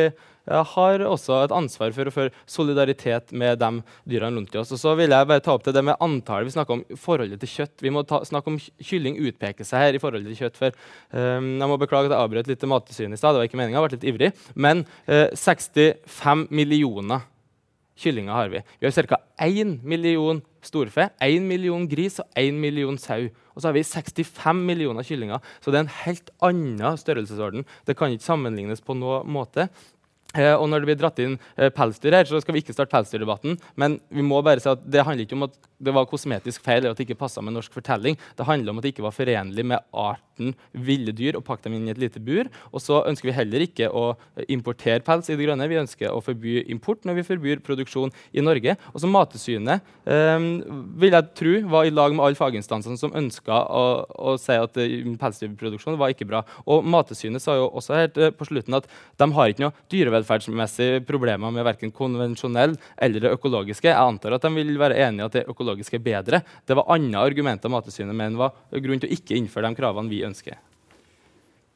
[0.47, 3.69] har også et ansvar for å føre solidaritet med de
[4.07, 4.71] dyrene rundt oss.
[4.75, 6.47] Og så vil jeg bare ta opp til det med antallet.
[6.47, 7.75] Vi snakker om forholdet til kjøtt.
[7.83, 10.59] Vi må ta, snakke om kylling utpeker seg her i forholdet til kjøtt.
[10.59, 13.35] For, um, jeg må beklage at jeg avbrøt litt til Mattilsynet i stad.
[13.35, 14.31] Det var ikke meninga, jeg har vært litt ivrig.
[14.55, 17.27] Men uh, eh, 65 millioner
[17.97, 18.61] kyllinger har vi.
[18.79, 19.19] Vi har ca.
[19.39, 23.27] 1 million storfe, 1 million gris og 1 million sau.
[23.55, 25.41] Og så har vi 65 millioner kyllinger.
[25.61, 27.65] Så det er en helt annen størrelsesorden.
[27.87, 29.69] Det kan ikke sammenlignes på noen måte.
[30.35, 32.91] Eh, og når det blir dratt inn eh, pelsdyr her, så skal vi ikke starte
[32.91, 33.55] pelsdyrdebatten.
[33.79, 36.81] Men vi må bare si at det handler ikke om at det var kosmetisk feil
[36.81, 38.17] eller at det ikke passa med norsk fortelling.
[38.37, 41.77] Det handler om at det ikke var forenlig med arten ville dyr å pakke dem
[41.77, 42.49] inn i et lite bur.
[42.73, 44.09] Og så ønsker vi heller ikke å
[44.49, 45.69] importere pels i det grønne.
[45.69, 48.75] Vi ønsker å forby import når vi forbyr produksjon i Norge.
[48.93, 50.47] Og så Mattilsynet eh,
[51.01, 54.77] vil jeg tro var i lag med alle faginstansene som ønska å, å, si at
[54.81, 56.43] uh, pelsdyrproduksjon var ikke bra.
[56.65, 59.85] Og Mattilsynet sa jo også helt på slutten at de har ikke noe
[60.17, 63.87] dyrevelferdsmessige problemer med verken konvensjonell eller det økologiske.
[63.89, 66.41] Jeg antar at de vil være enige i at det økologiske er bedre.
[66.65, 70.23] Det var andre argumenter Mattilsynet men var grunn til å ikke innføre de kravene vi
[70.25, 70.57] ønsker.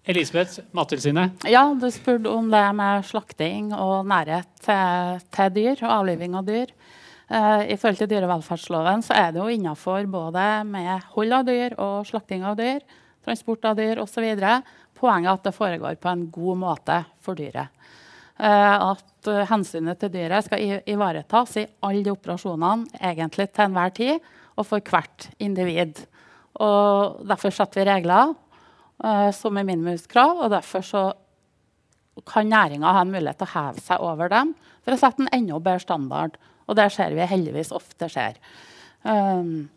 [0.04, 1.44] Elisabeth, Mattilsynet.
[1.46, 6.48] Ja, Du spurte om det med slakting og nærhet til, til dyr og avliving av
[6.48, 6.74] dyr.
[7.32, 11.78] Uh, I forhold til dyrevelferdsloven så er det jo innafor både med hold av dyr
[11.80, 12.82] og slakting av dyr,
[13.24, 14.26] transport av dyr osv.
[14.98, 17.70] Poenget er at det foregår på en god måte for dyret.
[18.42, 24.32] Uh, at uh, hensynet til dyret skal ivaretas i alle operasjonene egentlig til enhver tid
[24.58, 26.00] og for hvert individ.
[26.58, 31.04] Og Derfor setter vi regler uh, som er minimumskrav, og derfor så
[32.28, 35.32] kan næringa ha en mulighet til å heve seg over dem for å sette en
[35.38, 36.42] enda bedre standard.
[36.66, 38.42] Og det ser vi heldigvis ofte skjer.
[39.06, 39.70] Um,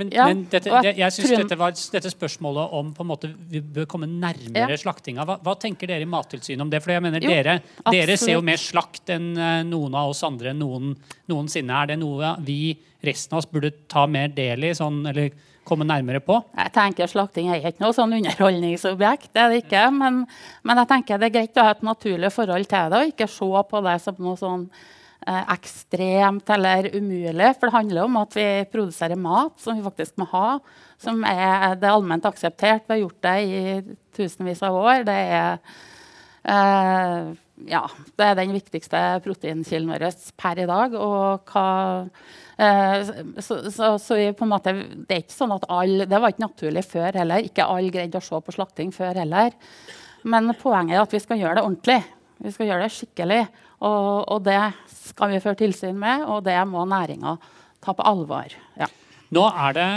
[0.00, 3.30] men, ja, men dette, det, jeg synes dette, var, dette spørsmålet om på en måte
[3.50, 4.80] vi bør komme nærmere ja.
[4.80, 5.26] slaktinga.
[5.28, 6.80] Hva, hva, tenker dere i Mattilsynet om det?
[6.84, 7.58] For jeg mener, jo, dere,
[7.92, 10.94] dere, ser jo mer slakt enn uh, noen av oss andre noen,
[11.30, 11.82] noensinne.
[11.82, 12.74] Er det noe vi,
[13.04, 14.74] resten av oss, burde ta mer del i?
[14.76, 15.30] Sånn, eller
[15.70, 16.38] komme nærmere på?
[16.56, 19.30] Jeg tenker Slakting er ikke noe sånn underholdningsobjekt.
[19.34, 20.24] det er det ikke, men,
[20.64, 23.28] men, jeg tenker det er greit å ha et naturlig forhold til det, og ikke
[23.30, 24.96] se på det som noe sånn eh,
[25.28, 27.52] ekstremt eller umulig.
[27.58, 30.58] For det handler om at vi produserer mat som vi faktisk må ha.
[31.00, 32.86] Som er det allment akseptert.
[32.86, 33.60] Vi har gjort det i
[34.16, 35.04] tusenvis av år.
[35.04, 35.58] Det er,
[36.44, 37.30] eh,
[37.68, 37.82] ja,
[38.16, 40.08] det er den viktigste proteinkilden vår
[40.40, 40.94] per i dag.
[40.96, 41.68] Og hva
[42.56, 43.10] eh,
[43.40, 44.72] så, så, så på en måte,
[45.06, 47.44] det er ikke sånn at alle, det var ikke naturlig før heller.
[47.44, 49.52] Ikke alle greide å se på slakting før heller.
[50.24, 52.00] Men poenget er at vi skal gjøre det ordentlig.
[52.40, 53.42] Vi skal gjøre det skikkelig.
[53.80, 54.60] Og, og det
[54.92, 57.36] skal vi føre tilsyn med, og det må næringa
[57.80, 58.52] ta på alvor.
[58.80, 58.88] Ja.
[59.30, 59.88] Nå er det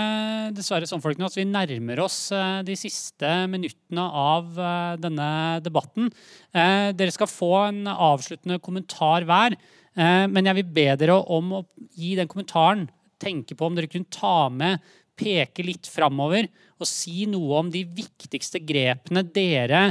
[0.59, 5.29] dessverre sånn folkene, at vi nærmer oss eh, de siste minuttene av eh, denne
[5.65, 6.11] debatten.
[6.53, 9.57] Eh, dere skal få en avsluttende kommentar hver.
[9.93, 11.59] Men jeg vil be dere om å
[11.93, 12.87] gi den kommentaren.
[13.21, 14.81] Tenke på om dere kunne ta med,
[15.13, 16.47] peke litt framover
[16.81, 19.83] og si noe om de viktigste grepene dere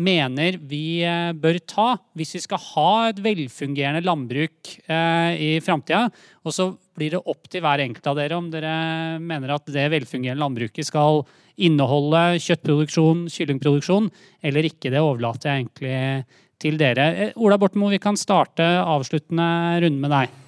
[0.00, 6.06] mener vi eh, bør ta hvis vi skal ha et velfungerende landbruk eh, i framtida.
[6.44, 8.74] Og så blir det opp til hver enkelt av dere om dere
[9.22, 11.24] mener at det velfungerende landbruket skal
[11.60, 14.08] inneholde kjøttproduksjon, kyllingproduksjon
[14.46, 14.92] eller ikke.
[14.92, 15.96] Det overlater jeg egentlig
[16.60, 17.08] til dere.
[17.14, 19.50] Eh, Ola Borten vi kan starte avsluttende
[19.84, 20.38] runde med deg.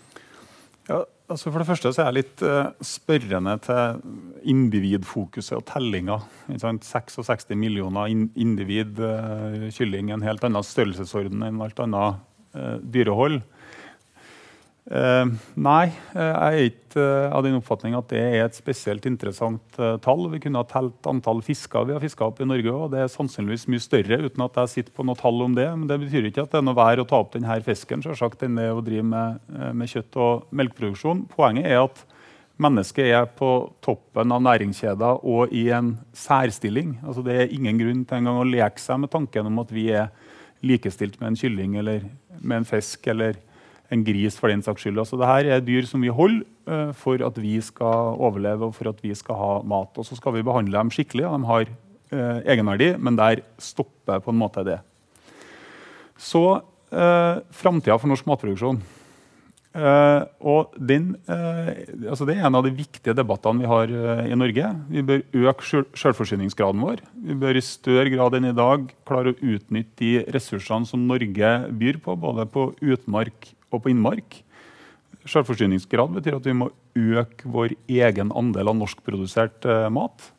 [1.33, 4.03] Altså for det første så er jeg litt uh, spørrende til
[4.53, 6.18] individfokuset og tellinga.
[6.53, 12.20] 66 millioner in individ uh, kylling, en helt annen størrelsesorden enn alt annet
[12.57, 13.41] uh, dyrehold.
[14.83, 15.28] Uh,
[15.62, 19.78] nei, uh, jeg er ikke uh, av den oppfatning at det er et spesielt interessant
[20.03, 20.24] tall.
[20.33, 22.89] Vi kunne ha telt antall fisker vi har fiska opp i Norge òg.
[22.91, 25.68] Det er sannsynligvis mye større, uten at jeg sitter på noe tall om det.
[25.76, 28.43] Men det betyr ikke at det er noe vær å ta opp denne fisken selvsagt,
[28.43, 29.39] enn det å drive med,
[29.78, 31.28] med kjøtt- og melkeproduksjon.
[31.30, 32.03] Poenget er at
[32.62, 33.53] mennesket er på
[33.85, 36.99] toppen av næringskjeder og i en særstilling.
[37.07, 39.89] Altså, det er ingen grunn til engang å leke seg med tanken om at vi
[39.95, 40.11] er
[40.66, 42.05] likestilt med en kylling eller
[42.43, 43.07] med en fisk.
[43.07, 43.39] eller
[43.93, 45.01] en gris for den saks skyld.
[45.03, 48.93] Altså, Dette er dyr som vi holder uh, for at vi skal overleve og for
[48.93, 49.93] at vi skal ha mat.
[49.99, 51.28] Og så skal vi behandle dem skikkelig.
[51.28, 54.80] De har uh, egenverdi, men der stopper på en måte det.
[56.16, 58.82] Så uh, framtida for norsk matproduksjon.
[59.72, 63.95] Uh, og den, altså Det er en av de viktige debattene vi har
[64.28, 64.68] i Norge.
[64.93, 67.01] Vi bør øke selvforsyningsgraden vår.
[67.16, 71.55] Vi bør i større grad enn i dag klare å utnytte de ressursene som Norge
[71.72, 74.41] byr på, både på utmark og på innmark.
[75.29, 80.31] Selvforsyningsgrad betyr at vi må øke vår egen andel av norskprodusert eh, mat.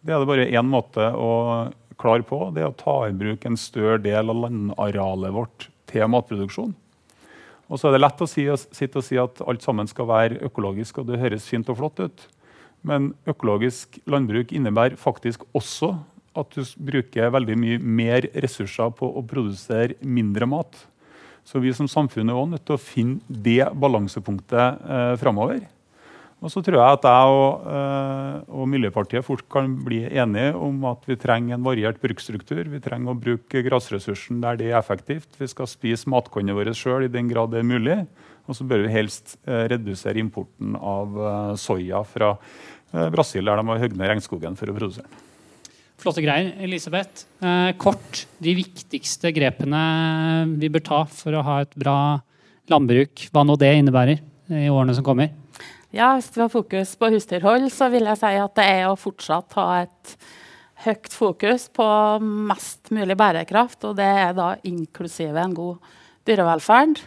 [0.00, 1.30] Det er det bare én måte å
[1.98, 2.40] klare på.
[2.54, 6.76] Det er å ta i bruk en større del av landarealet vårt til matproduksjon.
[7.68, 10.40] Og så er det lett å si, sitte og si at alt sammen skal være
[10.48, 12.28] økologisk, og det høres fint og flott ut.
[12.86, 15.96] Men økologisk landbruk innebærer faktisk også
[16.38, 20.78] at du bruker veldig mye mer ressurser på å produsere mindre mat.
[21.48, 25.62] Så vi som samfunn er også nødt til å finne det balansepunktet eh, framover.
[26.38, 30.84] Og så tror jeg at jeg og, eh, og, Miljøpartiet fort kan bli enige om
[30.90, 32.62] at vi trenger en variert bruksstruktur.
[32.70, 35.32] Vi trenger å bruke grasressursen der det er effektivt.
[35.40, 38.00] Vi skal spise matkornet vårt sjøl i den grad det er mulig.
[38.46, 42.36] Og så bør vi helst eh, redusere importen av eh, soya fra
[42.88, 45.27] Brasil, der de har hogd regnskogen for å produsere den.
[45.98, 46.52] Flotte greier.
[46.62, 49.82] Elisabeth, eh, kort de viktigste grepene
[50.60, 52.20] vi bør ta for å ha et bra
[52.70, 54.20] landbruk, hva nå det innebærer
[54.54, 55.32] i årene som kommer?
[55.90, 58.98] Ja, Hvis vi har fokus på husdyrhold, så vil jeg si at det er å
[58.98, 60.16] fortsatt ha et
[60.84, 61.86] høyt fokus på
[62.22, 65.78] mest mulig bærekraft, og det er da inklusive en god
[66.28, 67.00] dyrevelferd.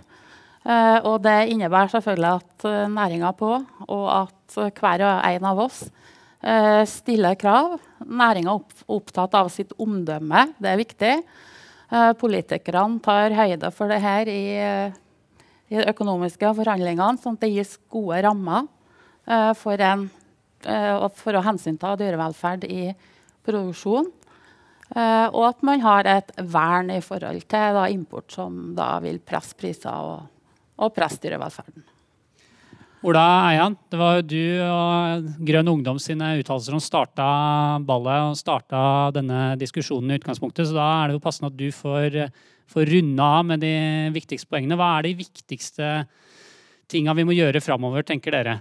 [0.65, 3.53] Eh, og det innebærer selvfølgelig at eh, næringa på,
[3.87, 5.85] og at hver og en av oss
[6.41, 7.77] Eh, stiller krav.
[8.01, 10.47] Næringa er opptatt av sitt omdømme.
[10.57, 11.11] Det er viktig.
[11.91, 14.45] Eh, politikerne tar høyde for det her i,
[15.69, 18.65] i de økonomiske forhandlingene, sånn at det gis gode rammer
[19.27, 20.07] eh, for, en,
[21.21, 22.89] for å hensynta dyrevelferd i
[23.45, 24.09] produksjon.
[24.91, 29.55] og at man har et vern i forhold til da, import som da vil presse
[29.55, 30.27] priser og,
[30.77, 31.85] og presse dyrevelferden.
[33.01, 37.25] Ola Eian, det var jo du og Grønn Ungdom sine uttalelser som starta
[37.81, 38.81] ballet og starta
[39.15, 40.67] denne diskusjonen i utgangspunktet.
[40.69, 42.19] Så da er det jo passende at du får,
[42.69, 43.73] får runde av med de
[44.13, 44.77] viktigste poengene.
[44.77, 45.89] Hva er de viktigste
[46.93, 48.59] tinga vi må gjøre framover, tenker dere?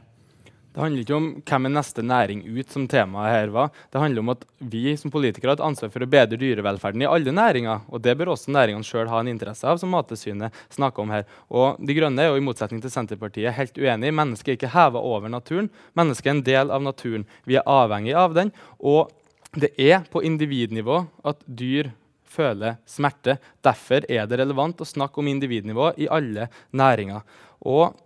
[0.70, 3.72] Det handler ikke om hvem er neste næring ut, som temaet her var.
[3.90, 7.08] Det handler om at vi som politikere har et ansvar for å bedre dyrevelferden i
[7.10, 7.88] alle næringer.
[7.90, 11.24] Og det bør også næringene sjøl ha en interesse av, som Mattilsynet snakker om her.
[11.50, 14.12] Og De Grønne er jo i motsetning til Senterpartiet helt uenig.
[14.14, 15.72] Mennesket er ikke heva over naturen.
[15.98, 17.24] Mennesket er en del av naturen.
[17.50, 18.52] Vi er avhengig av den.
[18.78, 19.10] Og
[19.58, 21.90] det er på individnivå at dyr
[22.30, 23.40] føler smerte.
[23.66, 27.26] Derfor er det relevant å snakke om individnivå i alle næringer.
[27.66, 27.98] Og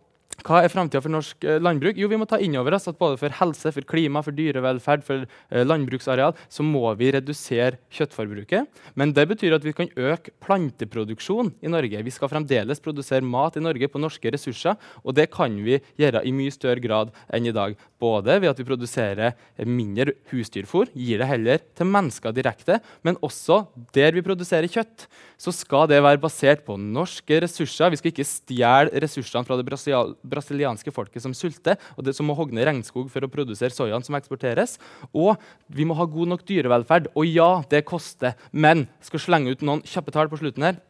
[0.45, 1.97] hva er framtida for norsk eh, landbruk?
[1.97, 5.05] Jo, Vi må ta inn over oss at både for helse, for klima, for dyrevelferd,
[5.07, 8.69] for eh, landbruksareal, så må vi redusere kjøttforbruket.
[9.01, 12.03] Men det betyr at vi kan øke planteproduksjon i Norge.
[12.05, 16.25] Vi skal fremdeles produsere mat i Norge på norske ressurser, og det kan vi gjøre
[16.29, 17.79] i mye større grad enn i dag.
[18.01, 19.33] Både ved at vi produserer
[19.65, 23.63] mindre husdyrfôr, gir det heller til mennesker direkte, men også
[23.97, 25.09] der vi produserer kjøtt,
[25.41, 27.91] så skal det være basert på norske ressurser.
[27.93, 32.35] Vi skal ikke stjele ressursene fra det brasilianske folket som sulter, og det som må
[32.35, 34.78] hogne regnskog for å produsere soyaen som eksporteres.
[35.12, 35.37] Og
[35.68, 37.12] vi må ha god nok dyrevelferd.
[37.14, 40.80] Og ja, det koster, men skal slenge ut noen kjappe tall på slutten her.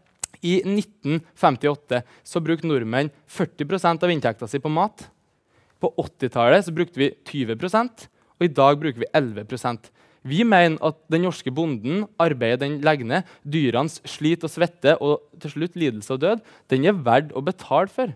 [0.45, 5.09] I 1958 så brukte nordmenn 40 av inntekta si på mat.
[5.81, 9.91] På 80-tallet brukte vi 20% og i dag bruker vi 11%
[10.25, 15.21] Vi mener at den norske bonden, arbeidet den legger ned, dyrenes slit og svette og
[15.43, 18.15] til slutt lidelse og død, den er verdt å betale for.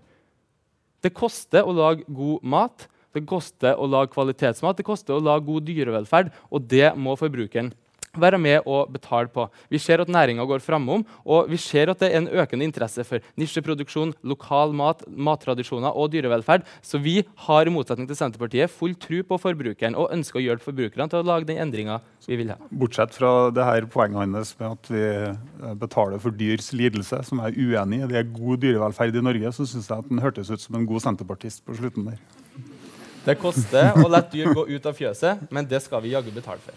[1.05, 5.47] Det koster å lage god mat, det koster å lage kvalitetsmat, det koster å lage
[5.47, 7.73] god dyrevelferd, og det må forbrukeren
[8.17, 9.49] være med og betale på.
[9.71, 13.05] Vi ser at næringa går framom, og vi ser at det er en økende interesse
[13.07, 16.67] for nisjeproduksjon, lokal mat, mattradisjoner og dyrevelferd.
[16.83, 20.71] Så vi har i motsetning til Senterpartiet full tro på forbrukeren og ønsker å hjelpe
[20.71, 22.59] forbrukerne til å lage den endringa vi vil ha.
[22.69, 27.41] Bortsett fra det her poenget hans med at vi eh, betaler for dyrs lidelse, som
[27.45, 28.09] jeg er uenig i.
[28.11, 30.89] Det er god dyrevelferd i Norge, så syns jeg at han hørtes ut som en
[30.89, 32.21] god senterpartist på slutten der.
[33.25, 36.63] Det koster å la dyr gå ut av fjøset, men det skal vi jaggu betale
[36.65, 36.77] for.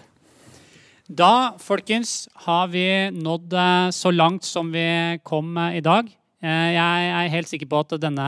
[1.12, 6.08] Da, folkens, har vi nådd eh, så langt som vi kom eh, i dag.
[6.40, 8.28] Eh, Jeg er helt sikker på at denne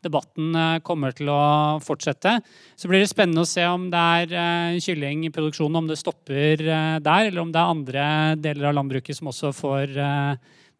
[0.00, 0.56] debatten
[0.86, 2.38] kommer til å fortsette.
[2.80, 7.26] Så blir det spennende å se om det er eh, kyllingproduksjonen, om det stopper der,
[7.28, 8.06] eller om det er andre
[8.40, 9.92] deler av landbruket som også får,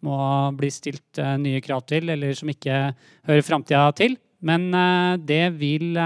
[0.07, 0.21] må
[0.57, 2.79] bli stilt nye krav til, eller som ikke
[3.29, 4.17] hører framtida til.
[4.41, 4.71] Men
[5.27, 5.99] det vil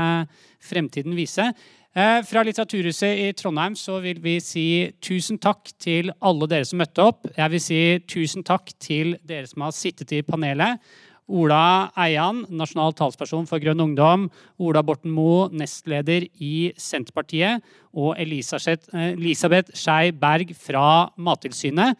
[0.65, 1.53] fremtiden vise.
[1.93, 4.65] Eh, Fra Litteraturhuset i Trondheim så vil vi si
[5.05, 7.27] tusen takk til alle dere som møtte opp.
[7.37, 10.81] Jeg vil si tusen takk til dere som har sittet i panelet.
[11.29, 14.31] Ola Eian, nasjonal talsperson for Grønn Ungdom.
[14.57, 17.61] Ola Borten Moe, nestleder i Senterpartiet.
[17.93, 21.97] Og Elisabeth, eh, Skei Berg fra Mattilsynet.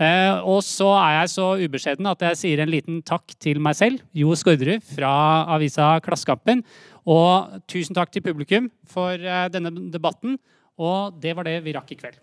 [0.00, 3.76] Eh, og så er jeg så ubeskjeden at jeg sier en liten takk til meg
[3.76, 6.64] selv, Jo Skårderud fra avisa Klassekampen.
[7.10, 10.38] Og tusen takk til publikum for eh, denne debatten.
[10.78, 12.18] Og det var det vi rakk i kveld.